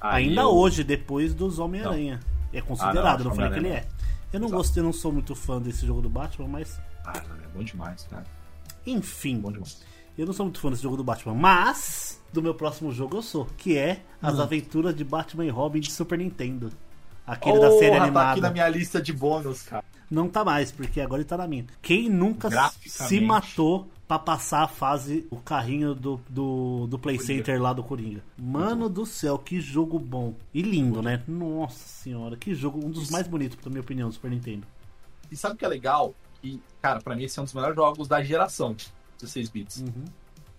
[0.00, 2.20] Aí Ainda eu- hoje, depois dos Homem-Aranha.
[2.52, 3.86] É considerado, Ah, não, não falei que ele é.
[4.32, 4.62] Eu não Exato.
[4.62, 6.80] gostei, não sou muito fã desse jogo do Batman, mas.
[7.04, 8.24] Ah, é bom demais, cara.
[8.86, 9.82] Enfim, Bom demais.
[10.16, 13.22] eu não sou muito fã desse jogo do Batman, mas do meu próximo jogo eu
[13.22, 14.42] sou, que é As Hum.
[14.42, 16.70] Aventuras de Batman e Robin de Super Nintendo.
[17.26, 18.26] Aquele da série Porra, animada.
[18.26, 19.84] Tá aqui na minha lista de bônus, cara.
[20.10, 21.64] Não tá mais, porque agora ele tá na minha.
[21.80, 22.48] Quem nunca
[22.84, 27.32] se matou pra passar a fase, o carrinho do, do, do Play Coringa.
[27.32, 28.24] Center lá do Coringa?
[28.36, 30.34] Mano do céu, que jogo bom.
[30.52, 31.22] E lindo, né?
[31.28, 32.84] Nossa senhora, que jogo.
[32.84, 34.66] Um dos mais bonitos, na minha opinião, do Super Nintendo.
[35.30, 36.12] E sabe o que é legal?
[36.42, 38.74] E, cara, pra mim esse é um dos melhores jogos da geração
[39.20, 39.76] 16 bits.
[39.82, 40.04] Uhum.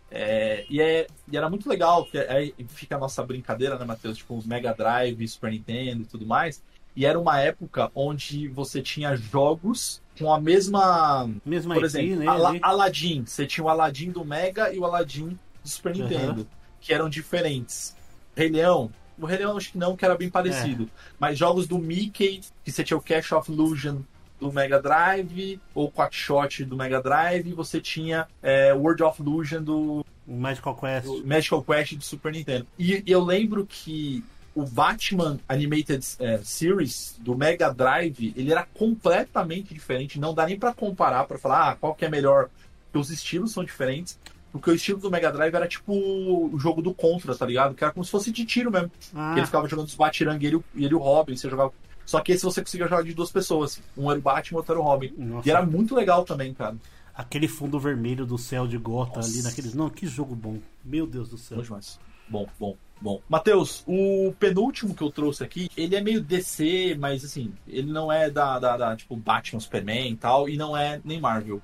[0.10, 4.18] É, e, é, e era muito legal, que aí fica a nossa brincadeira, né, Matheus?
[4.18, 6.64] Tipo, os Mega Drive, Super Nintendo e tudo mais.
[6.96, 11.30] E era uma época onde você tinha jogos com a mesma.
[11.46, 12.28] Mesmo Por IP, exemplo, né?
[12.28, 12.60] Ali.
[12.62, 13.24] Aladdin.
[13.26, 16.04] Você tinha o Aladdin do Mega e o Aladdin do Super Aham.
[16.04, 16.48] Nintendo,
[16.80, 17.96] que eram diferentes.
[18.36, 18.92] Rei Leão.
[19.20, 20.90] O Rei Leão acho que não, que era bem parecido.
[21.20, 24.00] Mas jogos do Mickey, que você tinha o Cash of Illusion
[24.40, 29.62] do Mega Drive, ou Quackshot do Mega Drive, e você tinha é, World of Illusion
[29.62, 31.06] do, Magical Quest.
[31.06, 32.66] do Magical Quest do Super Nintendo.
[32.78, 39.74] E eu lembro que o Batman Animated é, Series do Mega Drive, ele era completamente
[39.74, 42.50] diferente, não dá nem pra comparar, pra falar ah, qual que é melhor,
[42.86, 44.20] porque os estilos são diferentes.
[44.52, 47.74] Porque o estilo do Mega Drive era tipo o jogo do Contra, tá ligado?
[47.74, 48.92] Que era como se fosse de tiro mesmo.
[49.16, 51.72] Ah, ele ficava jogando os Batirang e ele, e ele o Robin, você jogava.
[52.06, 53.82] Só que esse você conseguia jogar de duas pessoas.
[53.98, 55.14] Um era o Batman, outro era o Robin.
[55.18, 55.48] Nossa.
[55.48, 56.76] E era muito legal também, cara.
[57.16, 59.74] aquele fundo vermelho do céu de Gota ali naqueles.
[59.74, 60.58] Não, que jogo bom.
[60.84, 61.56] Meu Deus do céu.
[61.56, 62.00] Bom demais.
[62.28, 63.22] Bom, bom, bom.
[63.28, 68.12] Matheus, o penúltimo que eu trouxe aqui, ele é meio DC, mas assim, ele não
[68.12, 71.62] é da, da, da, tipo Batman, Superman e tal, e não é nem Marvel.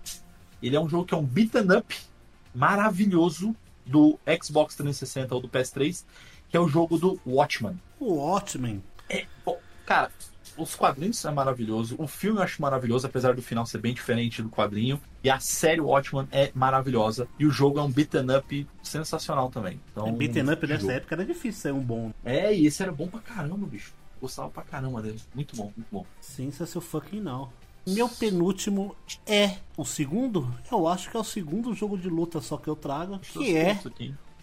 [0.62, 1.95] Ele é um jogo que é um beaten up
[2.54, 6.04] maravilhoso do Xbox 360 ou do PS3,
[6.50, 7.80] que é o jogo do Watchman.
[8.00, 8.84] O Watchmen.
[9.45, 10.12] Bom, cara,
[10.58, 14.41] os quadrinhos é maravilhoso, o filme eu acho maravilhoso, apesar do final ser bem diferente
[14.41, 18.67] do quadrinho, e a série Watchman é maravilhosa, e o jogo é um beaten up
[18.82, 19.80] sensacional também.
[19.91, 20.91] Então, Beaten up nessa jogo.
[20.91, 22.12] época era difícil ser um bom.
[22.24, 23.93] É, e esse era bom pra caramba, bicho.
[24.20, 25.20] Gostava pra caramba dele.
[25.36, 26.06] Muito bom, muito bom.
[26.20, 27.50] Sensacional fucking não.
[27.86, 30.54] Meu penúltimo é o segundo?
[30.70, 33.80] Eu acho que é o segundo jogo de luta só que eu trago, que é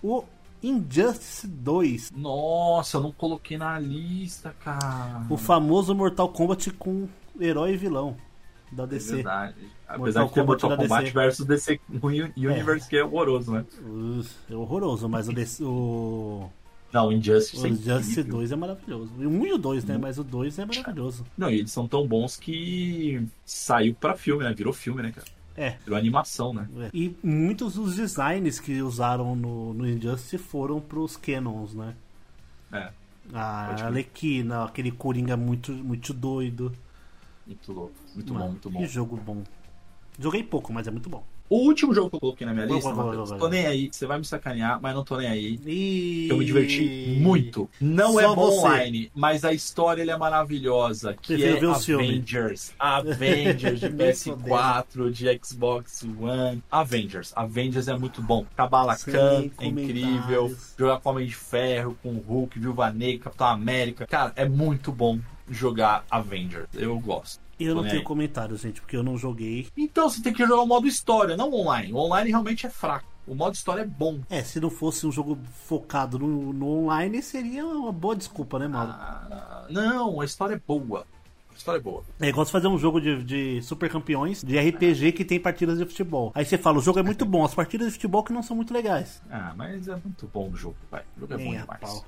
[0.02, 0.24] o
[0.66, 2.10] Injustice 2.
[2.12, 5.26] Nossa, eu não coloquei na lista, cara.
[5.28, 7.06] O famoso Mortal Kombat com
[7.38, 8.16] herói e vilão
[8.72, 9.16] da É DC.
[9.16, 9.54] verdade.
[9.86, 11.12] Apesar Mortal de ter Kombat Mortal Kombat DC.
[11.14, 11.80] versus DC
[12.36, 13.64] Universe, que é horroroso, né?
[14.50, 16.48] É horroroso, mas o, DC, o,
[16.92, 17.62] Não, Injustice.
[17.62, 18.32] o é Injustice incrível.
[18.38, 19.12] 2 é maravilhoso.
[19.18, 19.98] O 1 e o 2, né?
[19.98, 21.24] Mas o 2 é maravilhoso.
[21.36, 24.52] Não, e eles são tão bons que saiu pra filme, né?
[24.54, 25.26] Virou filme, né, cara?
[25.56, 25.76] É.
[25.84, 26.68] Virou animação, né?
[26.78, 26.90] é.
[26.92, 31.94] E muitos dos designs que usaram no, no Injustice foram pros canons, né?
[32.72, 32.90] É,
[33.32, 33.84] A.
[33.84, 36.72] Arlequina, aquele Coringa muito, muito doido.
[37.46, 37.94] muito louco.
[38.14, 38.78] Muito Mano, bom, muito bom.
[38.80, 39.44] Que jogo bom.
[40.18, 41.24] Joguei pouco, mas é muito bom.
[41.54, 43.88] O último jogo que eu coloquei na minha lista, vou, Matheus, tô nem aí.
[43.92, 45.60] Você vai me sacanear, mas não tô nem aí.
[45.64, 46.26] E...
[46.28, 47.70] Eu me diverti muito.
[47.80, 48.58] Não é Só bom você.
[48.58, 51.14] online, mas a história ele é maravilhosa.
[51.14, 52.08] Que Prefiro é ver o filme.
[52.08, 52.74] Avengers.
[52.76, 56.60] Avengers de Nem PS4, de Xbox One.
[56.68, 57.32] Avengers.
[57.36, 58.44] Avengers é muito bom.
[58.56, 60.52] Kabbalah Khan é incrível.
[60.76, 64.08] Jogar com Homem de Ferro, com Hulk, Viúva Negra, Capitão América.
[64.08, 66.66] Cara, é muito bom jogar Avengers.
[66.74, 67.43] Eu gosto.
[67.58, 68.02] Eu não tenho aí.
[68.02, 69.68] comentários, gente, porque eu não joguei.
[69.76, 71.92] Então você tem que jogar o modo história, não online.
[71.92, 73.06] O online realmente é fraco.
[73.26, 74.20] O modo história é bom.
[74.28, 78.68] É, se não fosse um jogo focado no, no online, seria uma boa desculpa, né,
[78.68, 78.90] Mauro?
[78.90, 81.06] Ah, não, a história é boa.
[81.50, 82.02] A história é boa.
[82.20, 85.78] É igual você fazer um jogo de, de super campeões, de RPG que tem partidas
[85.78, 86.32] de futebol.
[86.34, 88.56] Aí você fala, o jogo é muito bom, as partidas de futebol que não são
[88.56, 89.22] muito legais.
[89.30, 91.02] Ah, mas é muito bom o jogo, vai.
[91.16, 91.80] O jogo é bom Nem a demais.
[91.80, 92.04] pau.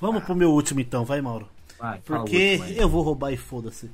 [0.00, 1.46] Vamos pro meu último então, vai, Mauro.
[1.78, 3.90] Vai, Porque último eu vou roubar e foda-se.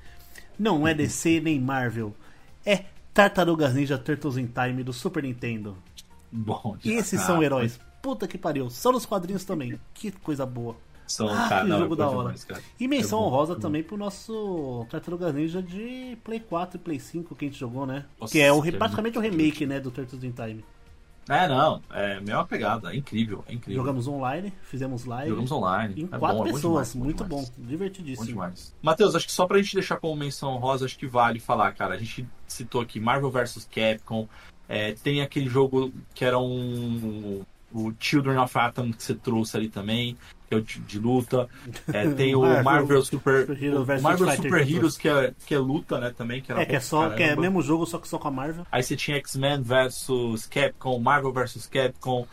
[0.58, 2.14] Não é DC nem Marvel.
[2.64, 5.76] É Tartarugas Ninja Turtles in Time do Super Nintendo.
[6.30, 7.78] Bom, E esses ah, são heróis.
[8.02, 8.68] Puta que pariu.
[8.68, 9.78] São nos quadrinhos também.
[9.94, 10.76] Que coisa boa.
[11.06, 12.34] São, Ah, cara, que não, jogo da hora.
[12.34, 12.46] demais.
[12.80, 17.44] E menção honrosa também pro nosso Tartarugas Ninja de Play 4 e Play 5 que
[17.44, 18.04] a gente jogou, né?
[18.20, 20.64] Nossa, que é o, que é praticamente o remake, né, do Turtles in Time.
[21.28, 23.82] É, não, é a mesma pegada, é incrível, é incrível.
[23.82, 25.30] Jogamos online, fizemos live.
[25.30, 25.94] Jogamos online.
[26.02, 27.48] Em é quatro bom, é bom pessoas, demais, muito demais.
[27.48, 28.26] bom, Bom divertidíssimo.
[28.26, 28.74] demais.
[28.80, 31.94] Matheus, acho que só pra gente deixar como menção honrosa, acho que vale falar, cara.
[31.94, 34.28] A gente citou aqui Marvel vs Capcom.
[34.68, 37.42] é, tem aquele jogo que era um.
[37.72, 40.16] O Children of Atom que você trouxe ali também,
[40.48, 41.48] que é de luta.
[41.92, 43.48] É, tem o Marvel Marvel, Super.
[43.50, 46.40] O Marvel Fighter Super Heroes, que é, que é luta, né, também.
[46.40, 48.30] Que era É, que é só, que é mesmo jogo, só que só com a
[48.30, 48.66] Marvel.
[48.70, 52.26] Aí você tinha X-Men versus Capcom, Marvel versus Capcom.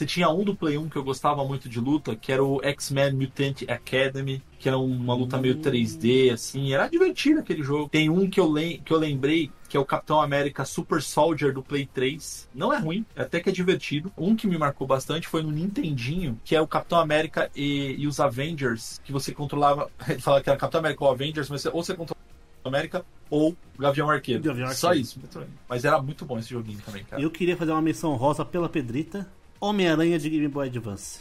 [0.00, 2.58] Você tinha um do Play 1 que eu gostava muito de luta, que era o
[2.64, 6.72] X-Men Mutant Academy, que era uma luta meio 3D, assim.
[6.72, 7.86] Era divertido aquele jogo.
[7.90, 11.52] Tem um que eu, lem que eu lembrei, que é o Capitão América Super Soldier
[11.52, 12.48] do Play 3.
[12.54, 14.10] Não é ruim, até que é divertido.
[14.16, 18.06] Um que me marcou bastante foi no Nintendinho, que é o Capitão América e, e
[18.06, 19.90] os Avengers, que você controlava.
[20.08, 22.70] Ele fala que era Capitão América ou Avengers, mas você- ou você controlava o Capitão
[22.70, 24.42] América ou o Gavião Arqueiro.
[24.42, 25.06] Gavião Só Arqueiro.
[25.06, 25.20] isso.
[25.68, 27.20] Mas era muito bom esse joguinho também, cara.
[27.20, 29.30] Eu queria fazer uma menção rosa pela Pedrita.
[29.60, 31.20] Homem-Aranha de Game Boy Advance.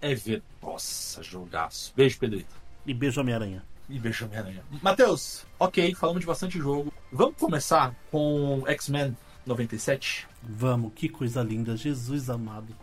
[0.00, 0.42] É ver.
[0.62, 1.92] Nossa, jogaço.
[1.96, 2.54] Beijo, Pedrito.
[2.86, 3.62] E beijo Homem-Aranha.
[3.88, 4.62] E beijo, Homem-Aranha.
[4.82, 6.92] Matheus, ok, falamos de bastante jogo.
[7.12, 10.26] Vamos começar com X-Men 97?
[10.42, 12.74] Vamos, que coisa linda, Jesus amado.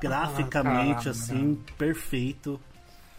[0.00, 1.10] Graficamente, cara.
[1.10, 2.58] assim, perfeito.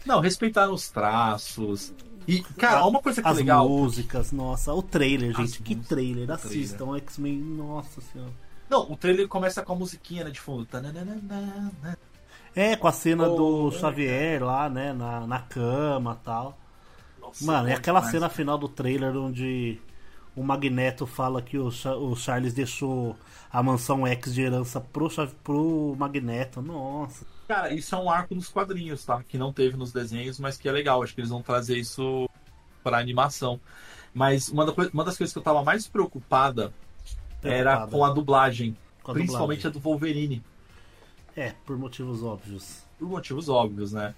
[0.04, 1.92] Não, respeitaram os traços.
[2.26, 3.68] E, cara, uma coisa que é As legal.
[3.68, 6.28] músicas, nossa, o trailer, As gente, que músicas, trailer.
[6.28, 8.32] o Assistam, X-Men, nossa senhora.
[8.72, 10.66] Não, o trailer começa com a musiquinha né, de fundo.
[12.54, 13.36] É, com a cena Oh,
[13.68, 13.78] do é.
[13.78, 16.58] Xavier lá, né, na, na cama e tal.
[17.20, 18.34] Nossa, Mano, bom aquela demais, cena cara.
[18.34, 19.78] final do trailer onde
[20.34, 23.14] o Magneto fala que o, o Charles deixou
[23.50, 25.08] a mansão X de herança pro,
[25.44, 26.62] pro Magneto.
[26.62, 27.26] Nossa.
[27.46, 29.22] Cara, isso é um arco nos quadrinhos, tá?
[29.22, 31.02] Que não teve nos desenhos, mas que é legal.
[31.02, 32.26] Acho que eles vão trazer isso
[32.82, 33.60] pra animação.
[34.14, 36.72] Mas uma, da uma das coisas que eu tava mais preocupada
[37.42, 38.76] era com a dublagem.
[39.02, 39.70] Com a principalmente dublagem.
[39.70, 40.42] a do Wolverine.
[41.36, 42.82] É, por motivos óbvios.
[42.98, 44.14] Por motivos óbvios, né?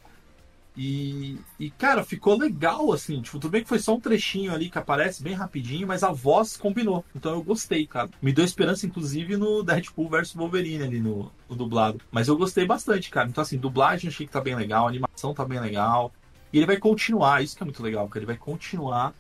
[0.77, 3.23] E, e, cara, ficou legal, assim.
[3.23, 6.11] Tipo, tudo bem que foi só um trechinho ali que aparece bem rapidinho, mas a
[6.11, 7.05] voz combinou.
[7.15, 8.11] Então eu gostei, cara.
[8.21, 12.01] Me deu esperança, inclusive, no Deadpool vs Wolverine ali no, no dublado.
[12.11, 13.29] Mas eu gostei bastante, cara.
[13.29, 16.13] Então, assim, dublagem eu achei que tá bem legal, animação tá bem legal.
[16.53, 19.15] E ele vai continuar, isso que é muito legal, porque ele vai continuar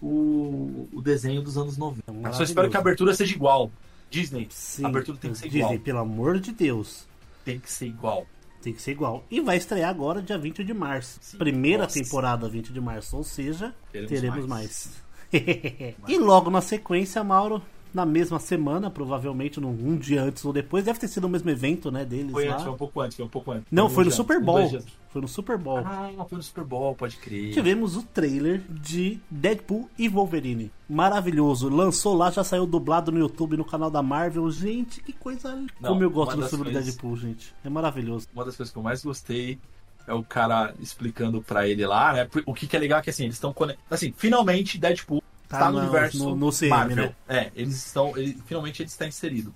[0.00, 2.02] o, o desenho dos anos 90.
[2.10, 3.70] É Eu só espero que a abertura seja igual.
[4.10, 5.78] Disney, Sim, a abertura tem que ser Disney, igual.
[5.80, 7.04] pelo amor de Deus.
[7.44, 8.26] Tem que ser igual.
[8.62, 9.24] Tem que ser igual.
[9.30, 11.36] E vai estrear agora, dia 20 de março.
[11.36, 12.00] Primeira Nossa.
[12.02, 13.16] temporada, 20 de março.
[13.16, 14.90] Ou seja, Teremos teremos, mais.
[15.32, 15.94] mais.
[16.08, 17.62] e logo na sequência, Mauro,
[17.96, 21.48] na mesma semana, provavelmente num, um dia antes ou depois, deve ter sido o mesmo
[21.48, 22.52] evento, né, deles Foi lá.
[22.52, 23.64] antes, foi um pouco antes, foi um pouco antes.
[23.72, 24.68] Não, foi no Super Bowl.
[25.08, 25.78] Foi no Super Bowl.
[25.78, 27.54] Ah, foi no Super Bowl, pode crer.
[27.54, 30.70] Tivemos o trailer de Deadpool e Wolverine.
[30.86, 31.70] Maravilhoso.
[31.70, 34.50] Lançou lá, já saiu dublado no YouTube, no canal da Marvel.
[34.50, 35.72] Gente, que coisa linda.
[35.80, 37.54] Não, Como eu gosto do filme coisas- Deadpool, gente.
[37.64, 38.28] É maravilhoso.
[38.34, 39.58] Uma das coisas que eu mais gostei
[40.06, 42.28] é o cara explicando pra ele lá, né?
[42.44, 43.90] O que, que é legal é que assim, eles estão conectados.
[43.90, 46.96] Assim, finalmente Deadpool Tá está no, no- universo no- no CM, Marvel.
[46.96, 47.14] né?
[47.28, 48.16] É, eles estão.
[48.16, 49.54] Ele, finalmente ele está inserido.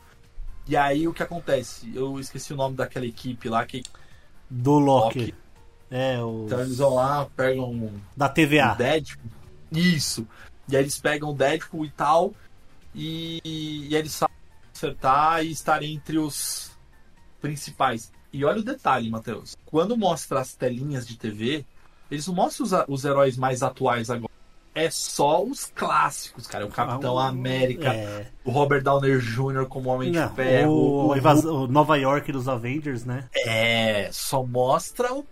[0.68, 1.90] E aí o que acontece?
[1.94, 3.82] Eu esqueci o nome daquela equipe lá que.
[4.48, 5.18] Do Loki.
[5.20, 5.34] Loki.
[5.90, 6.44] É, o.
[6.46, 8.72] Então eles vão lá, pegam um Da TVA.
[8.72, 9.30] o Deadpool.
[9.72, 10.26] Isso.
[10.68, 12.32] E aí eles pegam o Deadpool e tal.
[12.94, 13.40] E,
[13.90, 14.34] e eles sabem
[14.74, 16.70] acertar e estar entre os
[17.40, 18.12] principais.
[18.32, 19.56] E olha o detalhe, Matheus.
[19.66, 21.64] Quando mostra as telinhas de TV,
[22.10, 24.30] eles não mostram os, os heróis mais atuais agora.
[24.74, 26.64] É só os clássicos, cara.
[26.64, 28.26] O Capitão Ah, América, é.
[28.44, 29.66] o Robert Downer Jr.
[29.68, 30.70] como Homem Não, de Ferro.
[30.72, 33.24] o, o- o Nova York dos Avengers, né?
[33.34, 35.24] É, só mostra o.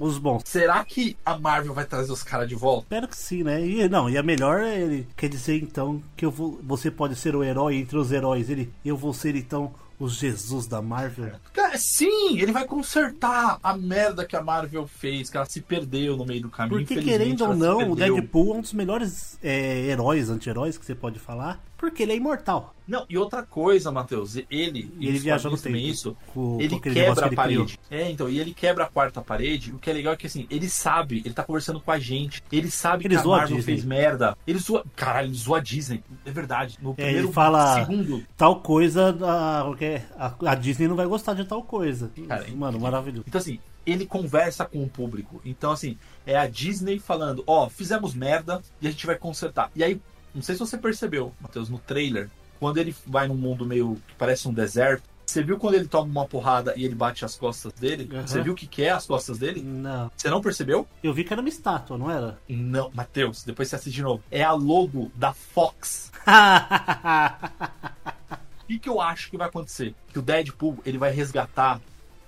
[0.00, 0.42] Os bons.
[0.44, 2.82] Será que a Marvel vai trazer os caras de volta?
[2.84, 3.64] Espero que sim, né?
[3.66, 7.34] E não, e a melhor ele quer dizer então que eu vou, você pode ser
[7.34, 8.48] o herói entre os heróis.
[8.48, 11.32] Ele, eu vou ser então o Jesus da Marvel.
[11.52, 16.16] Cara, sim, ele vai consertar a merda que a Marvel fez, que ela se perdeu
[16.16, 16.80] no meio do caminho.
[16.80, 17.96] Porque querendo ou não, o.
[17.96, 22.16] Deadpool é um dos melhores é, heróis, anti-heróis que você pode falar, porque ele é
[22.16, 22.74] imortal.
[22.86, 25.76] Não, e outra coisa, Matheus, ele, ele os viaja no tempo.
[25.76, 26.16] isso,
[26.60, 27.66] ele quebra a ele criou.
[27.66, 27.78] parede.
[27.90, 29.72] É, então, e ele quebra a quarta parede.
[29.72, 32.42] O que é legal é que assim, ele sabe, ele tá conversando com a gente,
[32.52, 33.74] ele sabe Ele que a a Marvel Disney.
[33.74, 34.36] fez merda.
[34.46, 36.04] Ele zoa, caralho, ele zoa a Disney.
[36.26, 36.78] É verdade.
[36.82, 41.06] No É, primeiro ele fala segundo, tal coisa, a, porque a, a Disney não vai
[41.06, 42.10] gostar de tal coisa.
[42.28, 43.24] Cara, Mano, maravilhoso.
[43.26, 45.40] Então, assim, ele conversa com o público.
[45.44, 45.96] Então, assim,
[46.26, 49.70] é a Disney falando: Ó, fizemos merda e a gente vai consertar.
[49.74, 50.00] E aí,
[50.34, 52.28] não sei se você percebeu, Matheus, no trailer,
[52.58, 55.02] quando ele vai num mundo meio que parece um deserto.
[55.26, 58.08] Você viu quando ele toma uma porrada e ele bate as costas dele?
[58.12, 58.26] Aham.
[58.26, 59.62] Você viu o que, que é as costas dele?
[59.62, 60.10] Não.
[60.14, 60.86] Você não percebeu?
[61.02, 62.38] Eu vi que era uma estátua, não era?
[62.48, 64.22] Não, Matheus, depois você assiste de novo.
[64.30, 66.12] É a logo da Fox.
[68.64, 69.94] O que, que eu acho que vai acontecer?
[70.08, 71.80] Que o Deadpool ele vai resgatar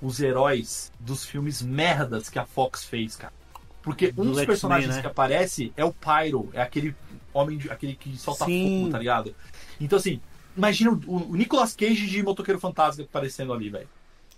[0.02, 3.32] os heróis dos filmes merdas que a Fox fez, cara.
[3.82, 5.00] Porque um Do dos personagens né?
[5.00, 6.94] que aparece é o Pyro, é aquele
[7.36, 8.80] homem, de, aquele que solta Sim.
[8.80, 9.34] fogo, tá ligado?
[9.80, 10.20] Então assim,
[10.56, 13.88] imagina o, o Nicolas Cage de Motoqueiro Fantasma aparecendo ali, velho.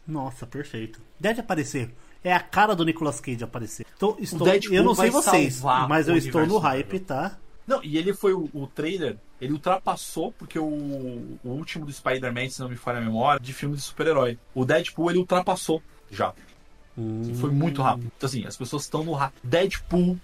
[0.07, 1.01] Nossa, perfeito.
[1.21, 1.91] Deve aparecer.
[2.25, 3.87] É a cara do Nicolas Cage aparecer.
[3.99, 7.39] Tô, estou, Deadpool eu não sei vocês, mas eu estou no hype, tá?
[7.67, 12.49] Não, e ele foi o, o trailer, ele ultrapassou, porque o, o último do Spider-Man,
[12.49, 14.39] se não me falha a memória, de filme de super-herói.
[14.55, 16.33] O Deadpool ele ultrapassou já.
[16.97, 17.35] Hum.
[17.35, 18.11] Foi muito rápido.
[18.17, 19.35] Então, assim, as pessoas estão no hype.
[19.45, 20.19] Deadpool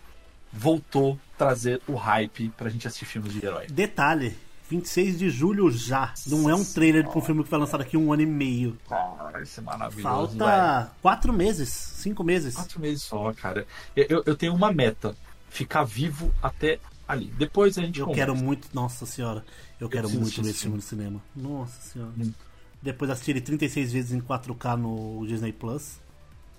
[0.51, 3.67] voltou trazer o hype pra gente assistir filmes de herói.
[3.69, 4.37] Detalhe,
[4.71, 6.13] 26 de julho já.
[6.27, 8.77] Não é um trailer de um filme que vai lançar daqui um ano e meio.
[8.89, 10.29] Cara, isso é maravilhoso.
[10.29, 10.39] velho.
[10.39, 12.55] Falta quatro meses, cinco meses.
[12.55, 13.67] Quatro meses só, cara.
[13.95, 15.15] Eu, eu- eu tenho uma meta:
[15.51, 17.27] ficar vivo até ali.
[17.37, 18.33] Depois a gente Eu conversa.
[18.33, 19.45] quero muito, nossa senhora,
[19.81, 21.21] eu quero preciso muito ver esse filme no cinema.
[21.37, 22.13] Nossa senhora.
[22.17, 22.35] Muito.
[22.81, 25.99] Depois assistir ele 36 vezes em 4K no Disney Plus.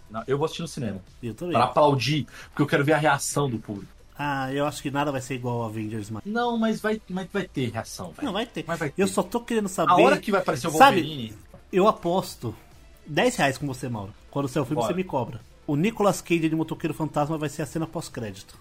[0.09, 0.99] Não, Eu vou assistir no cinema.
[1.21, 1.53] Eu também.
[1.53, 3.91] Pra aplaudir, porque eu quero ver a reação do público.
[4.17, 6.23] Ah, eu acho que nada vai ser igual ao Avengers, mas.
[6.25, 8.25] Não, mas vai, mas vai ter reação, velho.
[8.25, 8.63] Não, vai ter.
[8.65, 9.01] Mas vai ter.
[9.01, 9.91] Eu só tô querendo saber.
[9.91, 11.33] A hora que vai aparecer o Sabe, Wolverine.
[11.71, 12.55] Eu aposto
[13.05, 14.13] 10 reais com você, Mauro.
[14.31, 14.87] Quando sair o filme, Bora.
[14.87, 15.41] você me cobra.
[15.67, 18.57] O Nicolas Cage de Motoqueiro Fantasma vai ser a cena pós-crédito.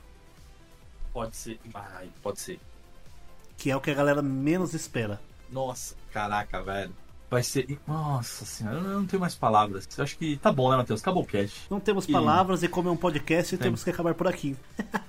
[1.13, 1.61] Pode ser.
[1.67, 2.59] Vai, pode ser.
[3.57, 5.21] Que é o que a galera menos espera.
[5.51, 6.93] Nossa, caraca, velho.
[7.31, 7.79] Vai ser.
[7.87, 9.89] Nossa senhora, eu não tenho mais palavras.
[9.97, 11.01] Eu acho que tá bom, né, Matheus?
[11.01, 11.63] Acabou o cast.
[11.69, 13.65] Não temos palavras e como é um podcast, Tem.
[13.65, 14.55] temos que acabar por aqui.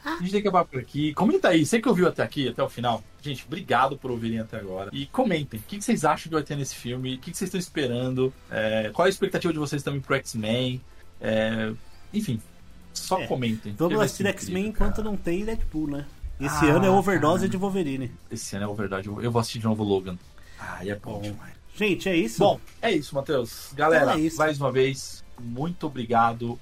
[0.04, 1.14] A gente tem que acabar por aqui.
[1.14, 3.04] Comenta aí, você que ouviu até aqui, até o final.
[3.22, 4.90] Gente, obrigado por ouvirem até agora.
[4.94, 7.16] E comentem, o que vocês acham que vai ter nesse filme?
[7.16, 8.34] O que vocês estão esperando?
[8.50, 10.82] É, qual é a expectativa de vocês também pro X-Men?
[11.22, 11.72] É,
[12.14, 12.42] enfim,
[12.94, 13.76] só É, comentem.
[13.78, 16.06] Vamos assistir X-Men enquanto não tem Deadpool, né?
[16.40, 17.50] Esse Ah, ano é overdose cara.
[17.50, 18.12] de Wolverine.
[18.32, 19.08] Esse ano é verdade.
[19.08, 20.18] Eu vou assistir de novo Logan.
[20.60, 21.22] Ah, é bom Bom.
[21.22, 21.54] demais.
[21.76, 22.40] Gente, é isso?
[22.40, 23.72] Bom, é isso, Matheus.
[23.74, 24.38] Galera, Então é isso.
[24.38, 26.60] mais uma vez, muito obrigado.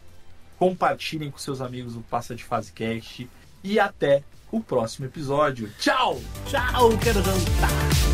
[0.58, 3.30] Compartilhem com seus amigos o Passa de Fase Cast.
[3.64, 5.72] E até o próximo episódio.
[5.80, 6.20] Tchau!
[6.48, 8.13] tchau, quero jantar.